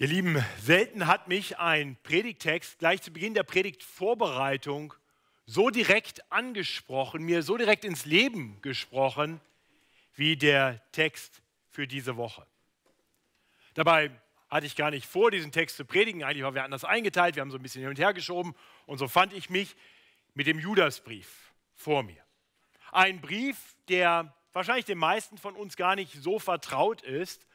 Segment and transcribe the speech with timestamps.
[0.00, 4.94] Ihr Lieben, selten hat mich ein Predigtext gleich zu Beginn der Predigtvorbereitung
[5.44, 9.40] so direkt angesprochen, mir so direkt ins Leben gesprochen,
[10.14, 12.46] wie der Text für diese Woche.
[13.74, 14.12] Dabei
[14.48, 16.22] hatte ich gar nicht vor, diesen Text zu predigen.
[16.22, 18.54] Eigentlich waren wir anders eingeteilt, wir haben so ein bisschen hin und her geschoben.
[18.86, 19.74] Und so fand ich mich
[20.32, 22.22] mit dem Judasbrief vor mir.
[22.92, 27.47] Ein Brief, der wahrscheinlich den meisten von uns gar nicht so vertraut ist,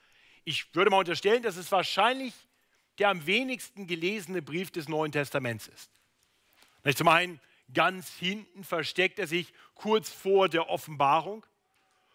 [0.45, 2.33] ich würde mal unterstellen, dass es wahrscheinlich
[2.99, 5.89] der am wenigsten gelesene Brief des Neuen Testaments ist.
[6.95, 7.39] Zum einen
[7.73, 11.45] ganz hinten versteckt er sich kurz vor der Offenbarung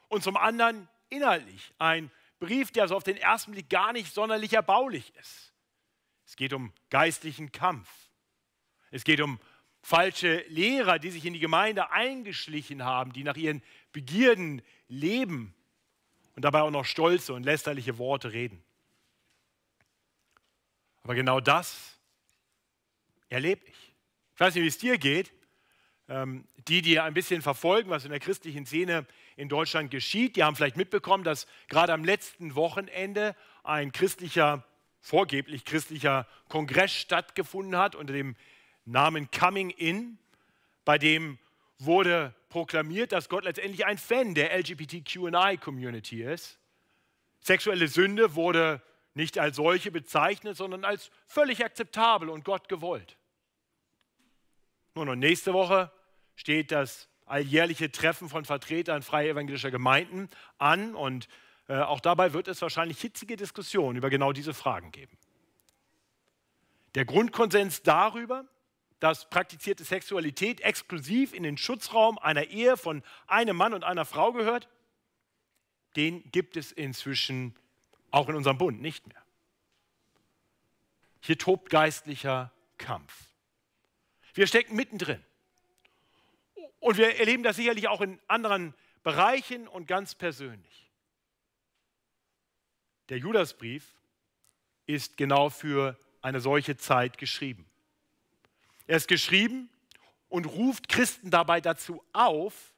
[0.09, 4.53] und zum anderen inhaltlich ein Brief, der so auf den ersten Blick gar nicht sonderlich
[4.53, 5.53] erbaulich ist.
[6.25, 7.89] Es geht um geistlichen Kampf.
[8.91, 9.41] Es geht um
[9.83, 15.55] falsche Lehrer, die sich in die Gemeinde eingeschlichen haben, die nach ihren Begierden leben
[16.39, 18.63] und dabei auch noch stolze und lästerliche Worte reden.
[21.03, 21.99] Aber genau das
[23.29, 23.97] erlebe ich.
[24.35, 25.33] Ich weiß nicht, wie es dir geht.
[26.09, 30.45] Ähm, die, die ein bisschen verfolgen, was in der christlichen Szene in Deutschland geschieht, die
[30.45, 34.65] haben vielleicht mitbekommen, dass gerade am letzten Wochenende ein christlicher,
[35.01, 38.37] vorgeblich christlicher Kongress stattgefunden hat unter dem
[38.85, 40.19] Namen Coming In,
[40.85, 41.41] bei dem
[41.79, 46.59] wurde proklamiert, dass Gott letztendlich ein Fan der LGBTQI-Community ist.
[47.41, 48.83] Sexuelle Sünde wurde
[49.15, 53.17] nicht als solche bezeichnet, sondern als völlig akzeptabel und Gott gewollt.
[54.95, 55.93] Nun, und nächste Woche
[56.35, 61.29] steht das alljährliche Treffen von Vertretern freier evangelischer Gemeinden an und
[61.69, 65.17] äh, auch dabei wird es wahrscheinlich hitzige Diskussionen über genau diese Fragen geben.
[66.95, 68.47] Der Grundkonsens darüber,
[69.01, 74.33] dass praktizierte Sexualität exklusiv in den Schutzraum einer Ehe von einem Mann und einer Frau
[74.33, 74.69] gehört,
[75.97, 77.57] den gibt es inzwischen
[78.11, 79.23] auch in unserem Bund nicht mehr.
[81.21, 83.31] Hier tobt geistlicher Kampf.
[84.35, 85.23] Wir stecken mittendrin.
[86.81, 90.91] Und wir erleben das sicherlich auch in anderen Bereichen und ganz persönlich.
[93.09, 93.97] Der Judasbrief
[94.87, 97.68] ist genau für eine solche Zeit geschrieben.
[98.89, 99.69] Er ist geschrieben
[100.29, 102.73] und ruft Christen dabei dazu auf,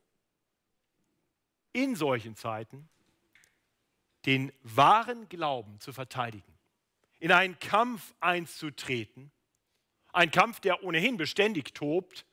[1.72, 2.88] in solchen Zeiten
[4.26, 6.52] den wahren Glauben zu verteidigen,
[7.20, 9.30] in einen Kampf einzutreten,
[10.12, 12.26] ein Kampf, der ohnehin beständig tobt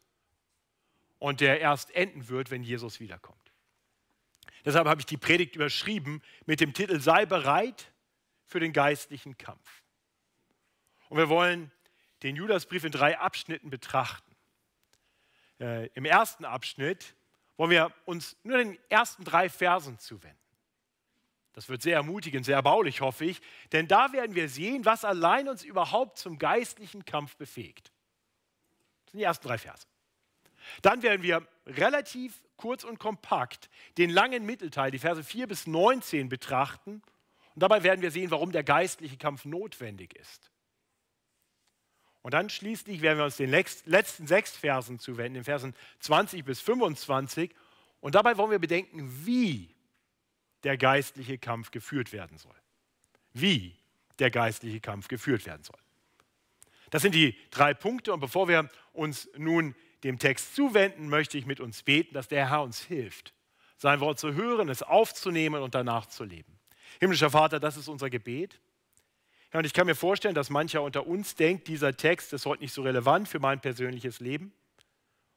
[1.19, 3.37] und der erst enden wird, wenn Jesus wiederkommt.
[4.65, 7.91] Deshalb habe ich die Predigt überschrieben mit dem Titel Sei bereit
[8.43, 9.83] für den geistlichen Kampf.
[11.09, 11.71] Und wir wollen
[12.27, 14.35] den Judasbrief in drei Abschnitten betrachten.
[15.59, 17.15] Äh, Im ersten Abschnitt
[17.55, 20.37] wollen wir uns nur den ersten drei Versen zuwenden.
[21.53, 25.47] Das wird sehr ermutigend, sehr erbaulich, hoffe ich, denn da werden wir sehen, was allein
[25.47, 27.91] uns überhaupt zum geistlichen Kampf befähigt.
[29.05, 29.87] Das sind die ersten drei Verse.
[30.81, 36.27] Dann werden wir relativ kurz und kompakt den langen Mittelteil, die Verse 4 bis 19,
[36.27, 37.01] betrachten.
[37.55, 40.51] Und dabei werden wir sehen, warum der geistliche Kampf notwendig ist.
[42.27, 46.59] Und dann schließlich werden wir uns den letzten sechs Versen zuwenden, den Versen 20 bis
[46.59, 47.55] 25.
[48.01, 49.73] Und dabei wollen wir bedenken, wie
[50.63, 52.57] der geistliche Kampf geführt werden soll.
[53.31, 53.77] Wie
[54.19, 55.79] der geistliche Kampf geführt werden soll.
[56.89, 58.11] Das sind die drei Punkte.
[58.11, 59.73] Und bevor wir uns nun
[60.03, 63.33] dem Text zuwenden, möchte ich mit uns beten, dass der Herr uns hilft,
[63.77, 66.59] sein Wort zu hören, es aufzunehmen und danach zu leben.
[66.99, 68.59] Himmlischer Vater, das ist unser Gebet.
[69.53, 72.63] Ja, und ich kann mir vorstellen, dass mancher unter uns denkt, dieser Text ist heute
[72.63, 74.53] nicht so relevant für mein persönliches Leben.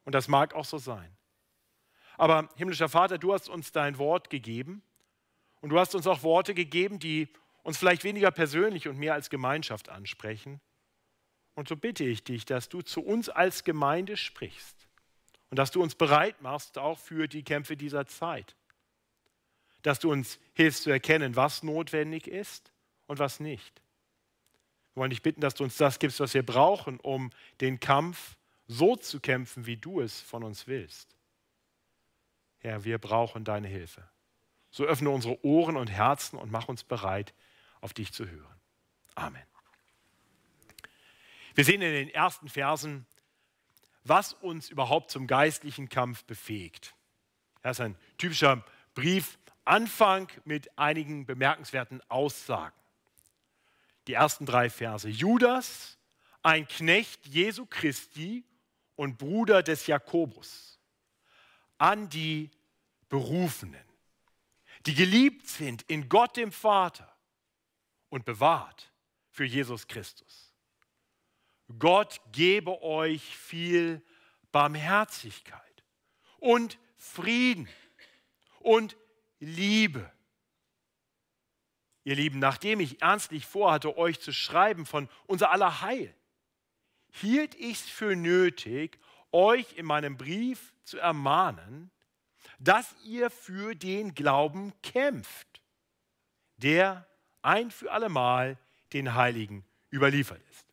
[0.04, 1.16] Und das mag auch so sein.
[2.16, 4.82] Aber himmlischer Vater, du hast uns dein Wort gegeben
[5.60, 7.28] und du hast uns auch Worte gegeben, die
[7.62, 10.60] uns vielleicht weniger persönlich und mehr als Gemeinschaft ansprechen.
[11.54, 14.88] Und so bitte ich dich, dass du zu uns als Gemeinde sprichst
[15.50, 18.56] und dass du uns bereit machst, auch für die Kämpfe dieser Zeit.
[19.82, 22.72] Dass du uns hilfst zu erkennen, was notwendig ist
[23.06, 23.82] und was nicht.
[24.94, 28.36] Wir wollen dich bitten, dass du uns das gibst, was wir brauchen, um den Kampf
[28.66, 31.16] so zu kämpfen, wie du es von uns willst.
[32.58, 34.08] Herr, wir brauchen deine Hilfe.
[34.70, 37.34] So öffne unsere Ohren und Herzen und mach uns bereit,
[37.80, 38.60] auf dich zu hören.
[39.14, 39.42] Amen.
[41.54, 43.06] Wir sehen in den ersten Versen,
[44.04, 46.94] was uns überhaupt zum geistlichen Kampf befähigt.
[47.62, 48.64] Das ist ein typischer
[48.94, 52.79] Brief, Anfang mit einigen bemerkenswerten Aussagen
[54.10, 55.08] die ersten drei Verse.
[55.08, 55.96] Judas,
[56.42, 58.44] ein Knecht Jesu Christi
[58.96, 60.80] und Bruder des Jakobus,
[61.78, 62.50] an die
[63.08, 63.84] Berufenen,
[64.84, 67.16] die geliebt sind in Gott dem Vater
[68.08, 68.90] und bewahrt
[69.30, 70.52] für Jesus Christus.
[71.78, 74.02] Gott gebe euch viel
[74.50, 75.84] Barmherzigkeit
[76.40, 77.68] und Frieden
[78.58, 78.96] und
[79.38, 80.10] Liebe.
[82.04, 86.14] Ihr Lieben, nachdem ich ernstlich vorhatte, euch zu schreiben von unser aller Heil,
[87.12, 88.98] hielt ich es für nötig,
[89.32, 91.90] euch in meinem Brief zu ermahnen,
[92.58, 95.62] dass ihr für den Glauben kämpft,
[96.56, 97.06] der
[97.42, 98.58] ein für allemal
[98.92, 100.66] den Heiligen überliefert ist.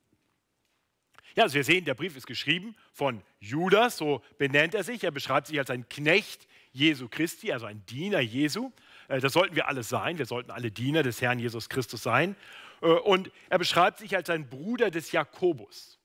[1.36, 5.04] Ja, also wir sehen, der Brief ist geschrieben von Judas, so benennt er sich.
[5.04, 8.72] Er beschreibt sich als ein Knecht Jesu Christi, also ein Diener Jesu.
[9.08, 10.18] Äh, das sollten wir alle sein.
[10.18, 12.36] Wir sollten alle Diener des Herrn Jesus Christus sein.
[12.82, 16.00] Äh, und er beschreibt sich als ein Bruder des Jakobus.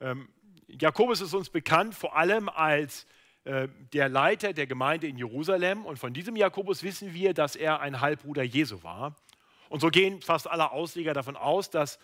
[0.00, 0.28] Ähm,
[0.68, 3.06] Jakobus ist uns bekannt vor allem als
[3.44, 5.84] äh, der Leiter der Gemeinde in Jerusalem.
[5.84, 9.14] Und von diesem Jakobus wissen wir, dass er ein Halbbruder Jesu war.
[9.68, 11.98] Und so gehen fast alle Ausleger davon aus, dass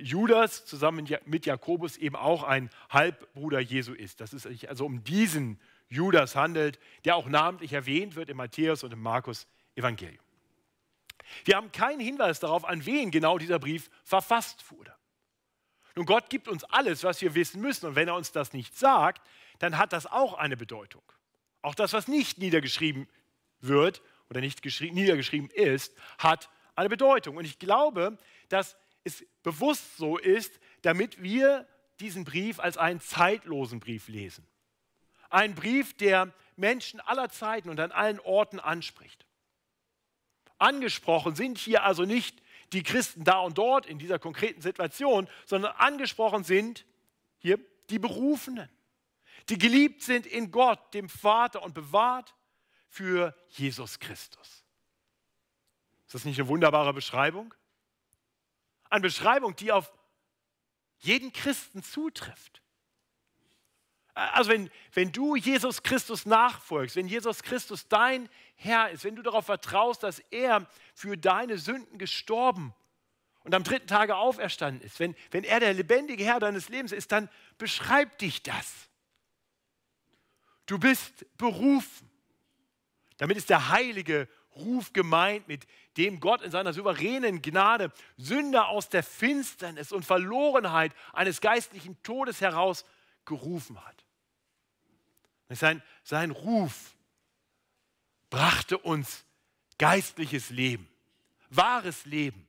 [0.00, 4.20] Judas zusammen mit Jakobus eben auch ein Halbbruder Jesu ist.
[4.20, 8.82] Dass es sich also um diesen Judas handelt, der auch namentlich erwähnt wird im Matthäus
[8.82, 10.22] und im Markus Evangelium.
[11.44, 14.94] Wir haben keinen Hinweis darauf, an wen genau dieser Brief verfasst wurde.
[15.96, 17.86] Nun, Gott gibt uns alles, was wir wissen müssen.
[17.86, 19.26] Und wenn er uns das nicht sagt,
[19.58, 21.02] dann hat das auch eine Bedeutung.
[21.62, 23.08] Auch das, was nicht niedergeschrieben
[23.60, 27.36] wird oder nicht niedergeschrieben ist, hat eine Bedeutung.
[27.36, 28.18] Und ich glaube,
[28.48, 31.66] dass es bewusst so ist, damit wir
[32.00, 34.46] diesen Brief als einen zeitlosen Brief lesen.
[35.30, 39.23] Ein Brief, der Menschen aller Zeiten und an allen Orten anspricht.
[40.58, 42.42] Angesprochen sind hier also nicht
[42.72, 46.84] die Christen da und dort in dieser konkreten Situation, sondern angesprochen sind
[47.38, 47.58] hier
[47.90, 48.68] die Berufenen,
[49.48, 52.34] die geliebt sind in Gott, dem Vater und bewahrt
[52.88, 54.64] für Jesus Christus.
[56.06, 57.54] Ist das nicht eine wunderbare Beschreibung?
[58.88, 59.92] Eine Beschreibung, die auf
[60.98, 62.62] jeden Christen zutrifft.
[64.14, 69.22] Also wenn, wenn du Jesus Christus nachfolgst, wenn Jesus Christus dein Herr ist, wenn du
[69.22, 72.74] darauf vertraust, dass er für deine Sünden gestorben
[73.42, 77.12] und am dritten Tage auferstanden ist, wenn, wenn er der lebendige Herr deines Lebens ist,
[77.12, 77.28] dann
[77.58, 78.88] beschreibt dich das.
[80.66, 82.10] Du bist berufen.
[83.18, 85.66] Damit ist der heilige Ruf gemeint, mit
[85.96, 92.40] dem Gott in seiner souveränen Gnade Sünder aus der Finsternis und Verlorenheit eines geistlichen Todes
[92.40, 92.84] heraus
[93.24, 94.04] gerufen hat.
[95.50, 96.93] Sein, sein Ruf
[98.34, 99.24] brachte uns
[99.78, 100.88] geistliches Leben,
[101.50, 102.48] wahres Leben.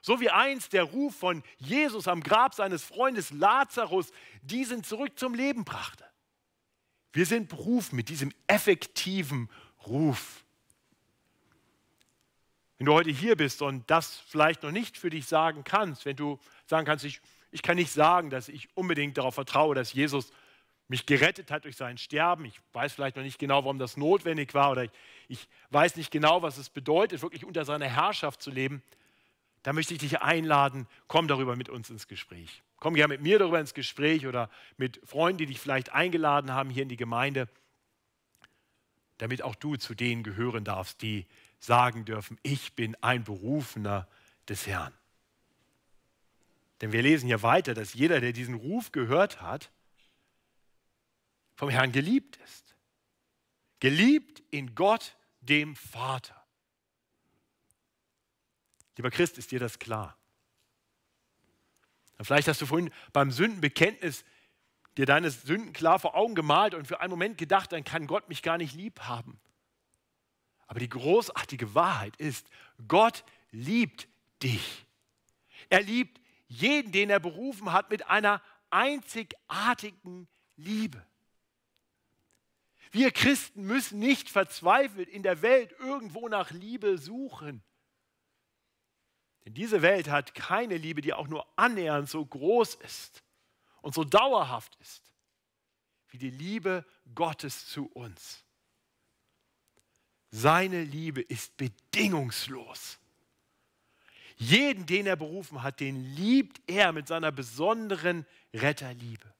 [0.00, 4.12] So wie einst der Ruf von Jesus am Grab seines Freundes Lazarus
[4.42, 6.04] diesen zurück zum Leben brachte.
[7.12, 9.50] Wir sind berufen mit diesem effektiven
[9.84, 10.44] Ruf.
[12.78, 16.16] Wenn du heute hier bist und das vielleicht noch nicht für dich sagen kannst, wenn
[16.16, 17.20] du sagen kannst, ich,
[17.50, 20.30] ich kann nicht sagen, dass ich unbedingt darauf vertraue, dass Jesus
[20.88, 22.44] mich gerettet hat durch sein Sterben.
[22.44, 24.90] Ich weiß vielleicht noch nicht genau, warum das notwendig war oder ich,
[25.28, 28.82] ich weiß nicht genau, was es bedeutet, wirklich unter seiner Herrschaft zu leben.
[29.62, 32.62] Da möchte ich dich einladen, komm darüber mit uns ins Gespräch.
[32.76, 36.68] Komm gerne mit mir darüber ins Gespräch oder mit Freunden, die dich vielleicht eingeladen haben
[36.68, 37.48] hier in die Gemeinde,
[39.16, 41.24] damit auch du zu denen gehören darfst, die
[41.60, 44.06] sagen dürfen, ich bin ein Berufener
[44.50, 44.92] des Herrn.
[46.82, 49.70] Denn wir lesen hier weiter, dass jeder, der diesen Ruf gehört hat,
[51.54, 52.74] vom Herrn geliebt ist.
[53.80, 56.42] Geliebt in Gott, dem Vater.
[58.96, 60.16] Lieber Christ, ist dir das klar?
[62.20, 64.24] Vielleicht hast du vorhin beim Sündenbekenntnis
[64.96, 68.28] dir deine Sünden klar vor Augen gemalt und für einen Moment gedacht, dann kann Gott
[68.28, 69.40] mich gar nicht lieb haben.
[70.66, 72.48] Aber die großartige Wahrheit ist,
[72.88, 74.08] Gott liebt
[74.42, 74.86] dich.
[75.68, 81.04] Er liebt jeden, den er berufen hat, mit einer einzigartigen Liebe.
[82.94, 87.60] Wir Christen müssen nicht verzweifelt in der Welt irgendwo nach Liebe suchen.
[89.44, 93.24] Denn diese Welt hat keine Liebe, die auch nur annähernd so groß ist
[93.82, 95.10] und so dauerhaft ist,
[96.10, 96.86] wie die Liebe
[97.16, 98.44] Gottes zu uns.
[100.30, 103.00] Seine Liebe ist bedingungslos.
[104.36, 109.34] Jeden, den er berufen hat, den liebt er mit seiner besonderen Retterliebe.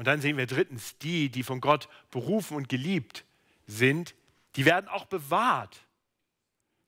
[0.00, 3.26] Und dann sehen wir drittens, die, die von Gott berufen und geliebt
[3.66, 4.14] sind,
[4.56, 5.76] die werden auch bewahrt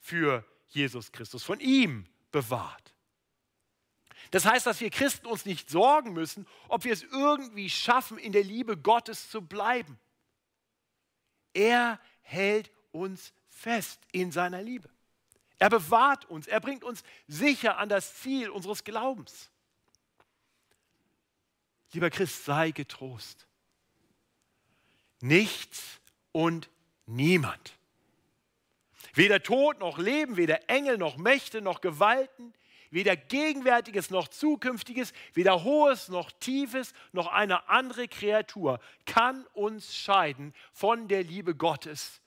[0.01, 2.95] für Jesus Christus, von ihm bewahrt.
[4.31, 8.33] Das heißt, dass wir Christen uns nicht sorgen müssen, ob wir es irgendwie schaffen, in
[8.33, 9.99] der Liebe Gottes zu bleiben.
[11.53, 14.89] Er hält uns fest in seiner Liebe.
[15.59, 19.52] Er bewahrt uns, er bringt uns sicher an das Ziel unseres Glaubens.
[21.93, 23.47] Lieber Christ, sei getrost.
[25.21, 26.01] Nichts
[26.33, 26.71] und
[27.07, 27.79] niemand.
[29.15, 32.55] Weder Tod noch Leben, weder Engel noch Mächte noch Gewalten,
[32.91, 40.55] weder Gegenwärtiges noch Zukünftiges, weder Hohes noch Tiefes, noch eine andere Kreatur kann uns scheiden
[40.73, 42.21] von der Liebe Gottes,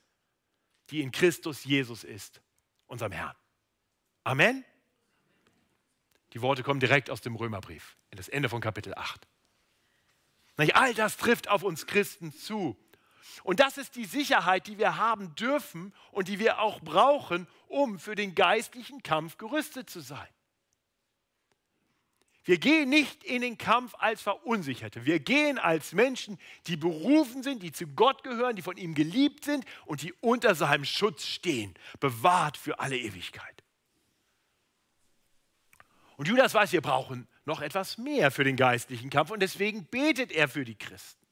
[0.90, 2.40] die in Christus Jesus ist,
[2.86, 3.36] unserem Herrn.
[4.24, 4.64] Amen.
[6.32, 9.26] Die Worte kommen direkt aus dem Römerbrief, in das Ende von Kapitel 8.
[10.56, 12.76] All das trifft auf uns Christen zu.
[13.42, 17.98] Und das ist die Sicherheit, die wir haben dürfen und die wir auch brauchen, um
[17.98, 20.28] für den geistlichen Kampf gerüstet zu sein.
[22.46, 25.04] Wir gehen nicht in den Kampf als Verunsicherte.
[25.04, 29.44] Wir gehen als Menschen, die berufen sind, die zu Gott gehören, die von ihm geliebt
[29.44, 33.55] sind und die unter seinem Schutz stehen, bewahrt für alle Ewigkeit.
[36.16, 40.32] Und Judas weiß, wir brauchen noch etwas mehr für den geistlichen Kampf und deswegen betet
[40.32, 41.26] er für die Christen.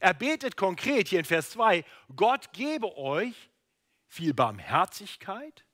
[0.00, 1.84] Er betet konkret hier in Vers 2,
[2.14, 3.50] Gott gebe euch
[4.06, 5.64] viel Barmherzigkeit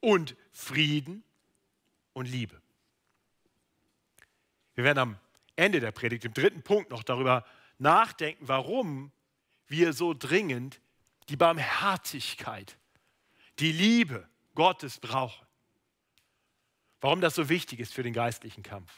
[0.00, 1.24] und Frieden
[2.12, 2.60] und Liebe.
[4.74, 5.18] Wir werden am
[5.56, 7.44] Ende der Predigt, im dritten Punkt, noch darüber
[7.78, 9.12] nachdenken, warum
[9.66, 10.80] wir so dringend
[11.28, 12.76] die Barmherzigkeit,
[13.58, 15.46] die Liebe Gottes brauchen.
[17.02, 18.90] Warum das so wichtig ist für den geistlichen Kampf.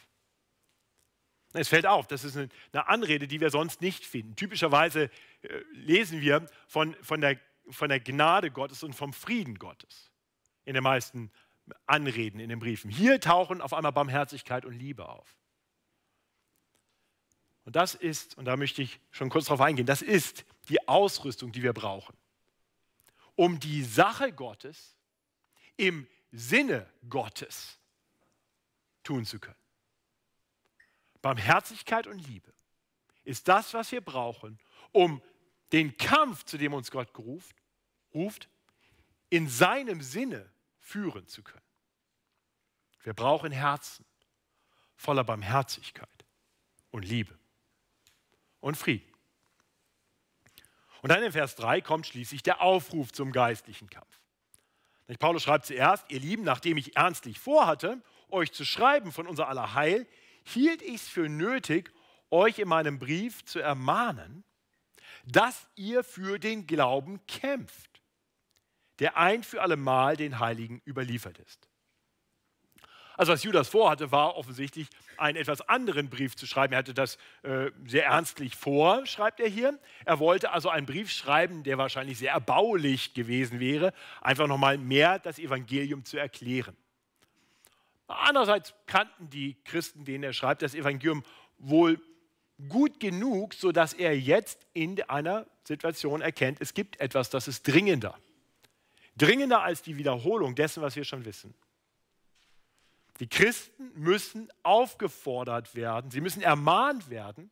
[1.53, 2.49] Es fällt auf, das ist eine
[2.87, 4.35] Anrede, die wir sonst nicht finden.
[4.35, 5.09] Typischerweise
[5.41, 10.11] äh, lesen wir von, von, der, von der Gnade Gottes und vom Frieden Gottes
[10.65, 11.31] in den meisten
[11.87, 12.91] Anreden in den Briefen.
[12.91, 15.35] Hier tauchen auf einmal Barmherzigkeit und Liebe auf.
[17.63, 21.51] Und das ist, und da möchte ich schon kurz darauf eingehen, das ist die Ausrüstung,
[21.51, 22.15] die wir brauchen,
[23.33, 24.95] um die Sache Gottes
[25.75, 27.79] im Sinne Gottes
[29.05, 29.55] tun zu können.
[31.21, 32.53] Barmherzigkeit und Liebe
[33.23, 34.59] ist das, was wir brauchen,
[34.91, 35.21] um
[35.71, 37.55] den Kampf, zu dem uns Gott geruft,
[38.13, 38.49] ruft,
[39.29, 41.61] in seinem Sinne führen zu können.
[43.01, 44.05] Wir brauchen Herzen
[44.95, 46.25] voller Barmherzigkeit
[46.91, 47.37] und Liebe
[48.59, 49.11] und Frieden.
[51.01, 54.19] Und dann in Vers 3 kommt schließlich der Aufruf zum geistlichen Kampf.
[55.19, 58.01] Paulus schreibt zuerst, ihr Lieben, nachdem ich ernstlich vorhatte,
[58.35, 60.07] euch zu schreiben von unser aller Heil,
[60.43, 61.91] hielt ich es für nötig,
[62.29, 64.43] euch in meinem Brief zu ermahnen,
[65.25, 68.01] dass ihr für den Glauben kämpft,
[68.99, 71.67] der ein für alle Mal den Heiligen überliefert ist.
[73.17, 76.73] Also was Judas vorhatte, war offensichtlich einen etwas anderen Brief zu schreiben.
[76.73, 79.79] Er hatte das äh, sehr ernstlich vor, schreibt er hier.
[80.03, 85.19] Er wollte also einen Brief schreiben, der wahrscheinlich sehr erbaulich gewesen wäre, einfach nochmal mehr
[85.19, 86.75] das Evangelium zu erklären.
[88.07, 91.23] Andererseits kannten die Christen, denen er schreibt, das Evangelium
[91.57, 91.99] wohl
[92.69, 98.17] gut genug, sodass er jetzt in einer Situation erkennt, es gibt etwas, das ist dringender.
[99.17, 101.53] Dringender als die Wiederholung dessen, was wir schon wissen.
[103.19, 107.49] Die Christen müssen aufgefordert werden, sie müssen ermahnt werden,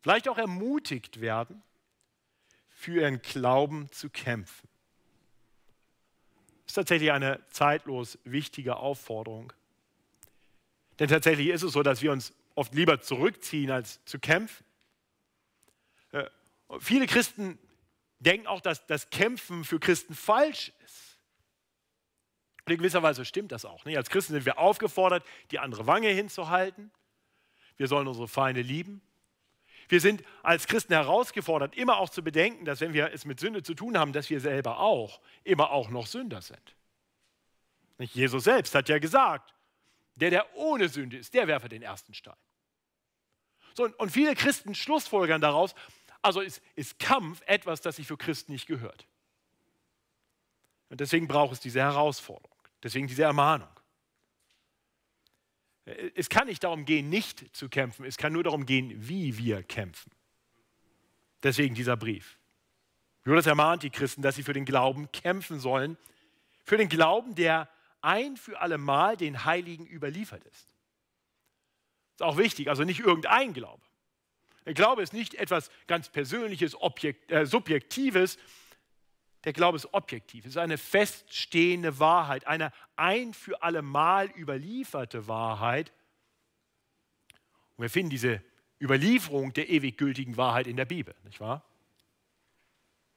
[0.00, 1.62] vielleicht auch ermutigt werden,
[2.68, 4.71] für ihren Glauben zu kämpfen
[6.72, 9.52] ist tatsächlich eine zeitlos wichtige Aufforderung.
[10.98, 14.64] Denn tatsächlich ist es so, dass wir uns oft lieber zurückziehen, als zu kämpfen.
[16.12, 16.24] Äh,
[16.80, 17.58] viele Christen
[18.20, 21.18] denken auch, dass das Kämpfen für Christen falsch ist.
[22.64, 23.84] Und in gewisser Weise stimmt das auch.
[23.84, 23.98] Nicht?
[23.98, 26.90] Als Christen sind wir aufgefordert, die andere Wange hinzuhalten.
[27.76, 29.02] Wir sollen unsere Feinde lieben.
[29.92, 33.62] Wir sind als Christen herausgefordert, immer auch zu bedenken, dass wenn wir es mit Sünde
[33.62, 36.74] zu tun haben, dass wir selber auch immer auch noch Sünder sind.
[37.98, 39.52] Jesus selbst hat ja gesagt,
[40.14, 42.38] der, der ohne Sünde ist, der werfe den ersten Stein.
[43.74, 45.74] So, und viele Christen schlussfolgern daraus,
[46.22, 49.06] also ist, ist Kampf etwas, das sich für Christen nicht gehört.
[50.88, 53.68] Und deswegen braucht es diese Herausforderung, deswegen diese Ermahnung.
[55.84, 59.62] Es kann nicht darum gehen, nicht zu kämpfen, es kann nur darum gehen, wie wir
[59.62, 60.12] kämpfen.
[61.42, 62.38] Deswegen dieser Brief.
[63.24, 65.96] Jonas ermahnt die Christen, dass sie für den Glauben kämpfen sollen,
[66.64, 67.68] für den Glauben, der
[68.00, 70.68] ein für alle Mal den Heiligen überliefert ist.
[72.12, 73.82] Das ist auch wichtig, also nicht irgendein Glaube.
[74.66, 78.38] Der Glaube ist nicht etwas ganz Persönliches, Objekt, äh, Subjektives,
[79.44, 85.26] der Glaube ist objektiv, es ist eine feststehende Wahrheit, eine ein für alle Mal überlieferte
[85.26, 85.92] Wahrheit.
[87.76, 88.42] Und wir finden diese
[88.80, 91.64] Überlieferung der ewig gültigen Wahrheit in der Bibel, nicht wahr?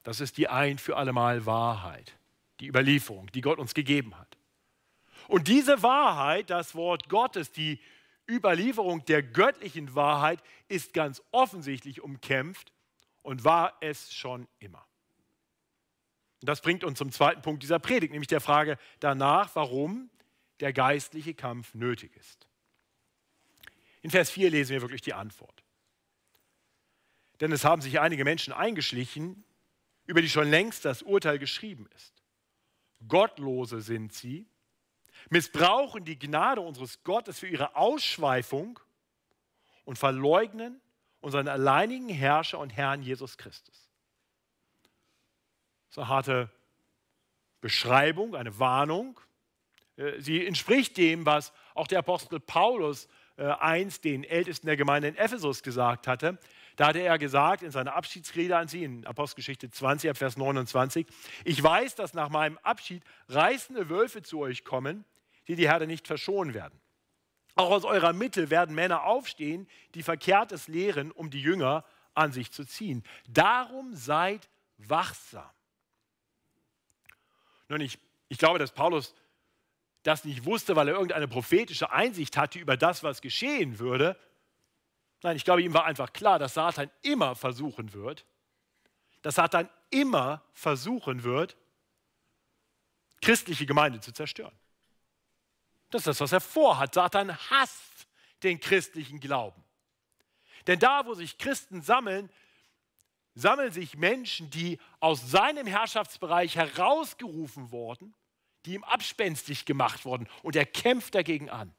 [0.03, 2.17] Das ist die ein für alle Mal Wahrheit.
[2.61, 4.37] die Überlieferung, die Gott uns gegeben hat.
[5.27, 7.81] Und diese Wahrheit, das Wort Gottes, die
[8.29, 12.71] Überlieferung der göttlichen Wahrheit, ist ganz offensichtlich umkämpft
[13.23, 14.85] und war es schon immer.
[16.45, 20.11] Und das bringt uns zum zweiten Punkt dieser Predigt, nämlich der Frage danach, warum
[20.59, 22.47] der geistliche Kampf nötig ist.
[24.03, 25.63] In Vers 4 lesen wir wirklich die Antwort.
[27.41, 29.43] Denn es haben sich einige Menschen eingeschlichen,
[30.05, 32.13] über die schon längst das Urteil geschrieben ist.
[33.07, 34.45] Gottlose sind sie,
[35.31, 38.79] missbrauchen die Gnade unseres Gottes für ihre Ausschweifung
[39.83, 40.79] und verleugnen
[41.21, 43.89] unseren alleinigen Herrscher und Herrn Jesus Christus.
[45.95, 46.49] Ist eine harte
[47.61, 49.17] Beschreibung, eine Warnung.
[49.95, 55.07] Äh, sie entspricht dem, was auch der Apostel Paulus äh, einst den Ältesten der Gemeinde
[55.07, 56.37] in Ephesus gesagt hatte.
[56.75, 61.07] Da hatte er gesagt in seiner Abschiedsrede an sie, in Apostelgeschichte 20, Vers 29,
[61.45, 65.05] ich weiß, dass nach meinem Abschied reißende Wölfe zu euch kommen,
[65.47, 66.77] die die Herde nicht verschonen werden.
[67.55, 71.85] Auch aus eurer Mitte werden Männer aufstehen, die Verkehrtes lehren, um die Jünger
[72.15, 73.01] an sich zu ziehen.
[73.29, 75.54] Darum seid wachsam.
[77.69, 79.15] Nun, ich, ich glaube, dass Paulus
[80.03, 84.17] das nicht wusste, weil er irgendeine prophetische Einsicht hatte über das, was geschehen würde,
[85.25, 88.27] Nein, ich glaube, ihm war einfach klar, dass Satan immer versuchen wird,
[89.23, 91.57] dass Satan immer versuchen wird,
[93.23, 94.55] christliche Gemeinde zu zerstören.
[95.89, 96.93] Das ist das, was er vorhat.
[96.93, 98.07] Satan hasst
[98.43, 99.63] den christlichen Glauben.
[100.67, 102.29] Denn da, wo sich Christen sammeln,
[103.35, 108.15] sammeln sich Menschen, die aus seinem Herrschaftsbereich herausgerufen wurden,
[108.65, 111.75] die ihm abspenstig gemacht wurden und er kämpft dagegen an.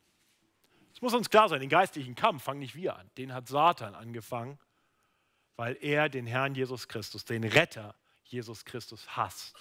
[0.95, 3.11] Es muss uns klar sein, den geistlichen Kampf fangen nicht wir an.
[3.19, 4.59] Den hat Satan angefangen,
[5.57, 7.95] weil er den Herrn Jesus Christus, den Retter
[8.25, 9.57] Jesus Christus hasst.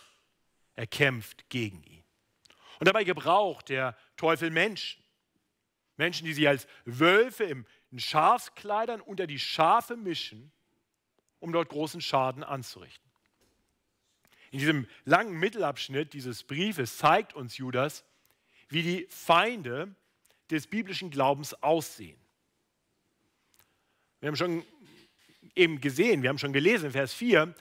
[0.75, 2.03] Er kämpft gegen ihn.
[2.79, 5.03] Und dabei gebraucht der Teufel Menschen.
[5.97, 7.65] Menschen, die sich als Wölfe in
[7.99, 10.51] Schafskleidern unter die Schafe mischen,
[11.45, 13.07] um dort großen Schaden anzurichten.
[14.49, 18.03] In diesem langen Mittelabschnitt dieses Briefes zeigt uns Judas,
[18.67, 19.95] wie die Feinde
[20.49, 22.19] des biblischen Glaubens aussehen.
[24.19, 24.63] Wir haben schon
[25.53, 27.53] eben gesehen, wir haben schon gelesen in Vers 4,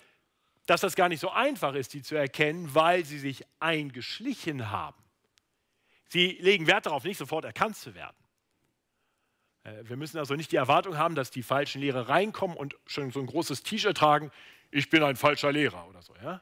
[0.65, 5.03] dass das gar nicht so einfach ist, die zu erkennen, weil sie sich eingeschlichen haben.
[6.09, 8.17] Sie legen Wert darauf, nicht sofort erkannt zu werden.
[9.65, 13.11] Äh, wir müssen also nicht die Erwartung haben, dass die falschen Lehrer reinkommen und schon
[13.11, 14.31] so ein großes T-Shirt tragen,
[14.71, 16.15] ich bin ein falscher Lehrer oder so.
[16.23, 16.41] Ja?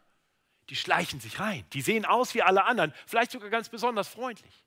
[0.68, 4.64] Die schleichen sich rein, die sehen aus wie alle anderen, vielleicht sogar ganz besonders freundlich.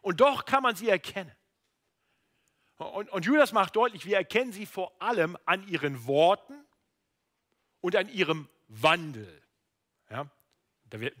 [0.00, 1.32] Und doch kann man sie erkennen.
[2.76, 6.54] Und, und Judas macht deutlich, wir erkennen sie vor allem an ihren Worten
[7.80, 9.42] und an ihrem Wandel.
[10.10, 10.30] Ja?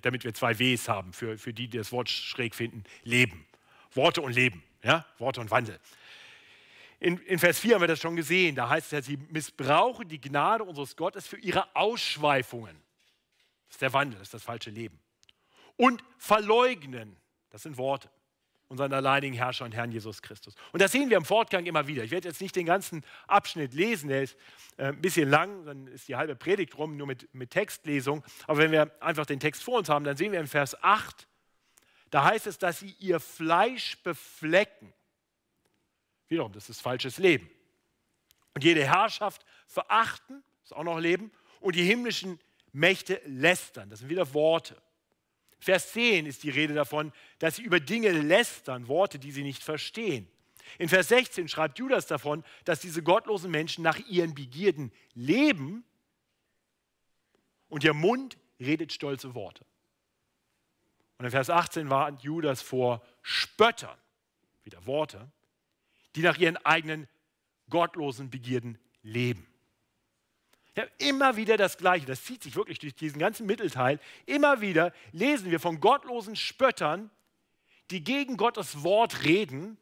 [0.00, 3.46] Damit wir zwei Ws haben, für, für die, die das Wort schräg finden, Leben.
[3.92, 5.04] Worte und Leben, ja?
[5.18, 5.78] Worte und Wandel.
[7.00, 8.54] In, in, Vers 4 haben wir das schon gesehen.
[8.56, 12.76] Da heißt es, sie missbrauchen die Gnade unseres Gottes für ihre Ausschweifungen.
[13.68, 14.98] Das ist der Wandel, das ist das falsche Leben.
[15.76, 17.16] Und verleugnen,
[17.50, 18.10] das sind Worte
[18.68, 20.54] unseren alleinigen Herrscher und Herrn Jesus Christus.
[20.72, 22.04] Und das sehen wir im Fortgang immer wieder.
[22.04, 24.36] Ich werde jetzt nicht den ganzen Abschnitt lesen, der ist
[24.76, 28.22] äh, ein bisschen lang, dann ist die halbe Predigt rum, nur mit, mit Textlesung.
[28.46, 31.26] Aber wenn wir einfach den Text vor uns haben, dann sehen wir in Vers 8,
[32.10, 34.92] da heißt es, dass sie ihr Fleisch beflecken.
[36.28, 37.50] Wiederum, das ist falsches Leben.
[38.54, 42.38] Und jede Herrschaft verachten, ist auch noch Leben, und die himmlischen
[42.72, 44.80] Mächte lästern, das sind wieder Worte.
[45.60, 49.62] Vers 10 ist die Rede davon, dass sie über Dinge lästern, Worte, die sie nicht
[49.62, 50.28] verstehen.
[50.78, 55.84] In Vers 16 schreibt Judas davon, dass diese gottlosen Menschen nach ihren Begierden leben
[57.68, 59.64] und ihr Mund redet stolze Worte.
[61.16, 63.98] Und in Vers 18 warnt Judas vor Spöttern,
[64.62, 65.30] wieder Worte,
[66.18, 67.06] die nach ihren eigenen
[67.70, 69.46] gottlosen Begierden leben.
[70.76, 74.00] Ja, immer wieder das Gleiche, das zieht sich wirklich durch diesen ganzen Mittelteil.
[74.26, 77.08] Immer wieder lesen wir von gottlosen Spöttern,
[77.92, 79.78] die gegen Gottes Wort reden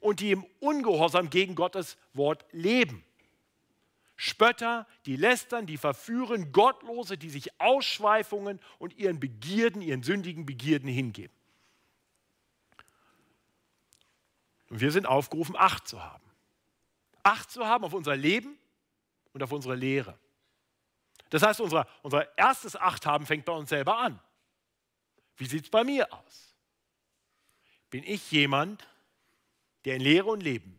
[0.00, 3.04] und die im Ungehorsam gegen Gottes Wort leben.
[4.16, 10.88] Spötter, die lästern, die verführen, Gottlose, die sich Ausschweifungen und ihren Begierden, ihren sündigen Begierden
[10.88, 11.32] hingeben.
[14.72, 16.24] Und wir sind aufgerufen, Acht zu haben.
[17.22, 18.58] Acht zu haben auf unser Leben,
[19.32, 20.18] und auf unsere Lehre.
[21.30, 24.20] Das heißt, unser, unser erstes Achthaben fängt bei uns selber an.
[25.36, 26.54] Wie sieht es bei mir aus?
[27.90, 28.86] Bin ich jemand,
[29.84, 30.78] der in Lehre und Leben,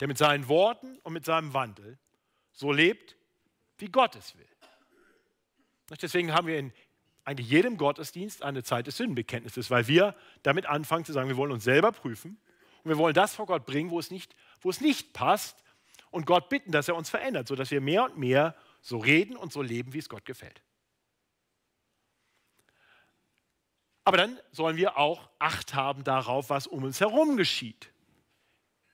[0.00, 1.98] der mit seinen Worten und mit seinem Wandel
[2.52, 3.16] so lebt,
[3.78, 4.46] wie Gott es will?
[6.00, 6.72] Deswegen haben wir in
[7.24, 11.52] eigentlich jedem Gottesdienst eine Zeit des Sündenbekenntnisses, weil wir damit anfangen zu sagen, wir wollen
[11.52, 12.40] uns selber prüfen
[12.88, 15.62] und wir wollen das vor Gott bringen, wo es nicht, wo es nicht passt
[16.10, 19.52] und Gott bitten, dass er uns verändert, sodass wir mehr und mehr so reden und
[19.52, 20.62] so leben, wie es Gott gefällt.
[24.04, 27.92] Aber dann sollen wir auch Acht haben darauf, was um uns herum geschieht.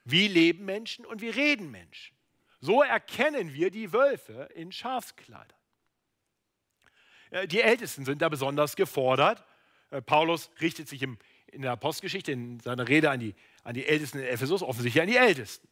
[0.05, 2.17] Wie leben Menschen und wie reden Menschen?
[2.61, 5.57] So erkennen wir die Wölfe in Schafskleidern.
[7.31, 9.45] Äh, die Ältesten sind da besonders gefordert.
[9.91, 14.19] Äh, Paulus richtet sich in der Apostelgeschichte in seiner Rede an die, an die Ältesten
[14.19, 15.69] in Ephesus, offensichtlich an die Ältesten.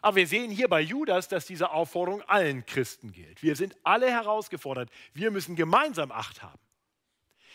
[0.00, 3.42] Aber wir sehen hier bei Judas, dass diese Aufforderung allen Christen gilt.
[3.42, 4.90] Wir sind alle herausgefordert.
[5.14, 6.60] Wir müssen gemeinsam Acht haben.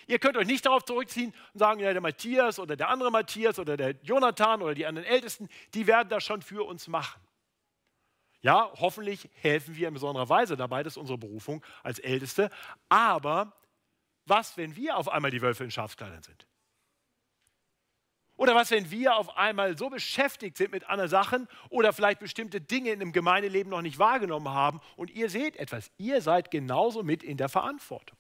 [0.08, 3.60] Ihr könnt euch nicht darauf zurückziehen und sagen, ja, der Matthias oder der andere Matthias
[3.60, 7.22] oder der Jonathan oder die anderen Ältesten, die werden das schon für uns machen.
[8.42, 12.50] Ja, hoffentlich helfen wir in besonderer Weise dabei, das ist unsere Berufung als Älteste.
[12.88, 13.54] Aber
[14.26, 16.48] was, wenn wir auf einmal die Wölfe in Schafskleidern sind?
[18.40, 22.62] Oder was, wenn wir auf einmal so beschäftigt sind mit anderen Sachen oder vielleicht bestimmte
[22.62, 27.04] Dinge in dem Gemeindeleben noch nicht wahrgenommen haben und ihr seht etwas, ihr seid genauso
[27.04, 28.18] mit in der Verantwortung.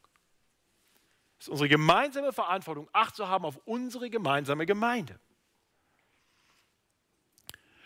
[1.39, 5.17] Es ist unsere gemeinsame Verantwortung, Acht zu haben auf unsere gemeinsame Gemeinde.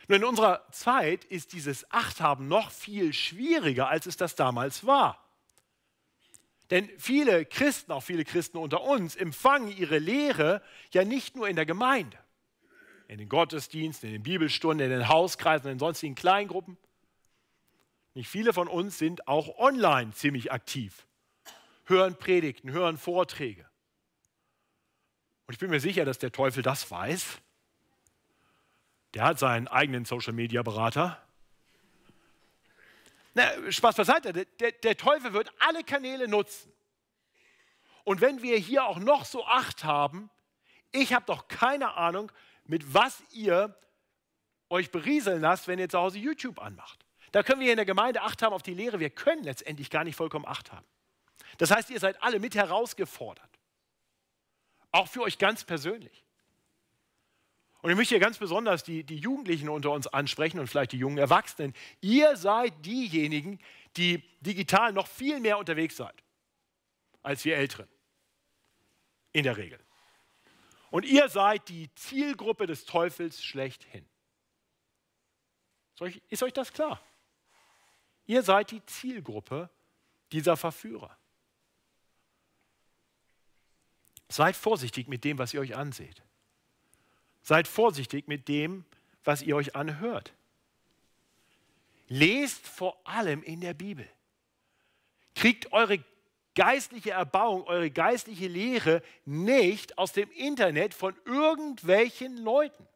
[0.07, 5.23] Nur in unserer Zeit ist dieses Achthaben noch viel schwieriger, als es das damals war.
[6.71, 11.55] Denn viele Christen, auch viele Christen unter uns, empfangen ihre Lehre ja nicht nur in
[11.55, 12.17] der Gemeinde,
[13.13, 16.78] in den Gottesdiensten, in den Bibelstunden, in den Hauskreisen, in sonstigen Kleingruppen.
[18.13, 21.08] Nicht viele von uns sind auch online ziemlich aktiv,
[21.86, 23.65] hören Predigten, hören Vorträge.
[25.47, 27.39] Und ich bin mir sicher, dass der Teufel das weiß
[29.13, 31.21] der hat seinen eigenen Social-Media-Berater.
[33.69, 36.71] Spaß beiseite, der, der Teufel wird alle Kanäle nutzen.
[38.04, 40.30] Und wenn wir hier auch noch so Acht haben,
[40.91, 42.32] ich habe doch keine Ahnung,
[42.65, 43.76] mit was ihr
[44.69, 47.06] euch berieseln lasst, wenn ihr zu Hause YouTube anmacht.
[47.32, 48.99] Da können wir in der Gemeinde Acht haben auf die Lehre.
[48.99, 50.86] Wir können letztendlich gar nicht vollkommen Acht haben.
[51.58, 53.49] Das heißt, ihr seid alle mit herausgefordert.
[54.91, 56.23] Auch für euch ganz persönlich.
[57.82, 60.97] Und ich möchte hier ganz besonders die, die Jugendlichen unter uns ansprechen und vielleicht die
[60.97, 61.73] jungen Erwachsenen.
[61.99, 63.60] Ihr seid diejenigen,
[63.97, 66.15] die digital noch viel mehr unterwegs seid
[67.23, 67.88] als wir Älteren.
[69.32, 69.80] In der Regel.
[70.93, 74.06] Und ihr seid die Zielgruppe des Teufels schlechthin.
[76.29, 77.01] Ist euch das klar?
[78.27, 79.71] Ihr seid die Zielgruppe
[80.32, 81.17] dieser Verführer.
[84.29, 86.21] Seid vorsichtig mit dem, was ihr euch anseht.
[87.41, 88.86] Seid vorsichtig mit dem,
[89.23, 90.32] was ihr euch anhört.
[92.08, 94.08] Lest vor allem in der Bibel.
[95.34, 96.03] Kriegt eure
[96.55, 102.87] geistliche Erbauung, eure geistliche Lehre nicht aus dem Internet von irgendwelchen Leuten.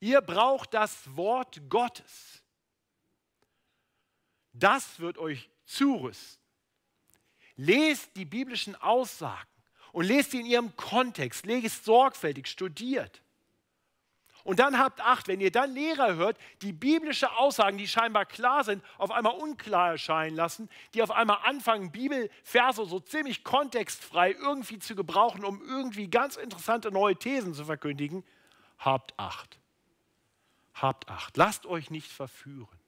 [0.00, 2.42] Ihr braucht das Wort Gottes.
[4.52, 6.42] Das wird euch zurüsten.
[7.56, 9.48] Lest die biblischen Aussagen
[9.92, 13.22] und lest sie in ihrem Kontext, lest sorgfältig, studiert.
[14.46, 18.62] Und dann habt Acht, wenn ihr dann Lehrer hört, die biblische Aussagen, die scheinbar klar
[18.62, 24.78] sind, auf einmal unklar erscheinen lassen, die auf einmal anfangen, Bibelverse so ziemlich kontextfrei irgendwie
[24.78, 28.24] zu gebrauchen, um irgendwie ganz interessante neue Thesen zu verkündigen,
[28.78, 29.58] habt Acht.
[30.74, 31.36] Habt Acht.
[31.36, 32.78] Lasst euch nicht verführen.